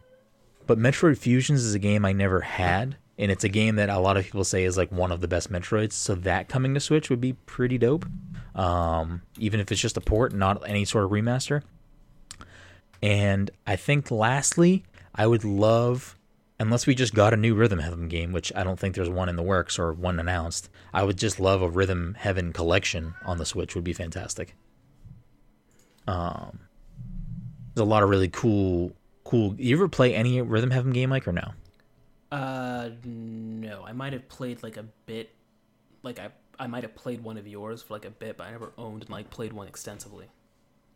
[0.66, 3.98] But Metroid Fusions is a game I never had, and it's a game that a
[3.98, 5.92] lot of people say is like one of the best Metroids.
[5.92, 8.06] So that coming to Switch would be pretty dope,
[8.54, 11.62] um, even if it's just a port, not any sort of remaster.
[13.02, 14.84] And I think lastly,
[15.14, 16.18] I would love,
[16.60, 19.28] unless we just got a new Rhythm Heaven game, which I don't think there's one
[19.28, 20.68] in the works or one announced.
[20.92, 23.74] I would just love a Rhythm Heaven collection on the Switch.
[23.74, 24.54] Would be fantastic.
[26.06, 26.60] Um,
[27.74, 28.92] there's a lot of really cool,
[29.24, 29.54] cool.
[29.58, 31.52] You ever play any Rhythm Heaven game, like or no?
[32.36, 33.84] Uh, no.
[33.86, 35.30] I might have played like a bit.
[36.02, 38.50] Like I, I might have played one of yours for like a bit, but I
[38.52, 40.26] never owned and like played one extensively.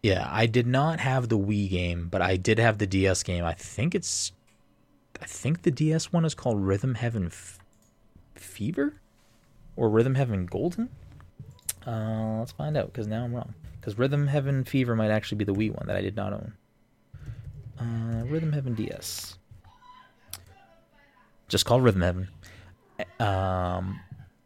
[0.02, 3.44] Yeah, I did not have the Wii game, but I did have the DS game.
[3.44, 4.32] I think it's,
[5.20, 7.58] I think the DS one is called Rhythm Heaven F-
[8.34, 8.94] Fever,
[9.76, 10.88] or Rhythm Heaven Golden.
[11.86, 13.54] Uh, let's find out because now I'm wrong.
[13.78, 16.54] Because Rhythm Heaven Fever might actually be the Wii one that I did not own.
[17.78, 19.36] Uh, Rhythm Heaven DS.
[21.51, 22.28] Just called Rhythm Heaven.
[23.18, 24.01] Um,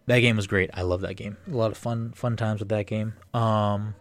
[0.06, 0.70] that game was great.
[0.74, 1.36] I love that game.
[1.46, 3.12] A lot of fun, fun times with that game.
[3.32, 3.94] Um,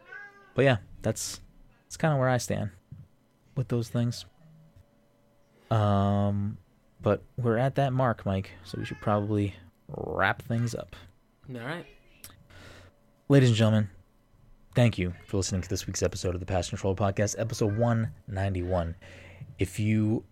[0.55, 1.39] but yeah, that's
[1.85, 2.71] that's kind of where I stand
[3.55, 4.25] with those things.
[5.69, 6.57] Um,
[7.01, 9.53] but we're at that mark, Mike, so we should probably
[9.89, 10.95] wrap things up.
[11.53, 11.85] All right.
[13.27, 13.89] Ladies and gentlemen,
[14.75, 18.95] thank you for listening to this week's episode of the Pass Control Podcast, episode 191.
[19.59, 20.23] If you,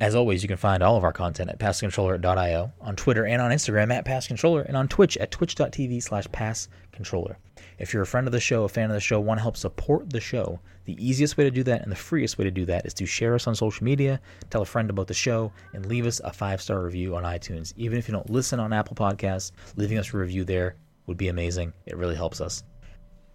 [0.00, 3.52] as always, you can find all of our content at passcontroller.io, on Twitter and on
[3.52, 7.36] Instagram at passcontroller, and on Twitch at twitch.tv slash passcontroller.
[7.78, 9.56] If you're a friend of the show, a fan of the show, want to help
[9.56, 12.64] support the show, the easiest way to do that and the freest way to do
[12.66, 15.86] that is to share us on social media, tell a friend about the show, and
[15.86, 17.72] leave us a five star review on iTunes.
[17.76, 20.76] Even if you don't listen on Apple Podcasts, leaving us a review there
[21.06, 21.72] would be amazing.
[21.86, 22.64] It really helps us.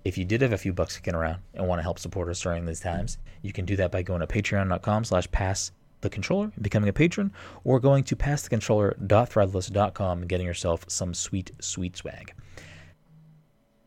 [0.05, 2.41] If you did have a few bucks kicking around and want to help support us
[2.41, 5.71] during these times, you can do that by going to patreon.com slash pass
[6.01, 7.31] the controller and becoming a patron,
[7.63, 12.33] or going to passthecontroller.threadless.com and getting yourself some sweet, sweet swag.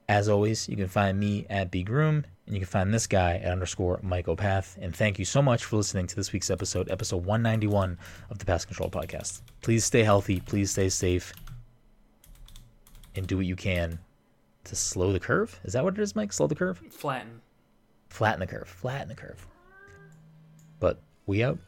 [0.09, 3.37] As always, you can find me at Big Room, and you can find this guy
[3.37, 4.77] at underscore Mike Opath.
[4.81, 7.99] And thank you so much for listening to this week's episode, episode 191
[8.29, 9.43] of the Pass Control Podcast.
[9.63, 11.33] Please stay healthy, please stay safe,
[13.15, 13.99] and do what you can
[14.65, 15.59] to slow the curve.
[15.65, 16.33] Is that what it is, Mike?
[16.33, 16.83] Slow the curve?
[16.91, 17.41] Flatten.
[18.09, 18.69] Flatten the curve.
[18.69, 19.47] Flatten the curve.
[20.79, 21.59] But we out.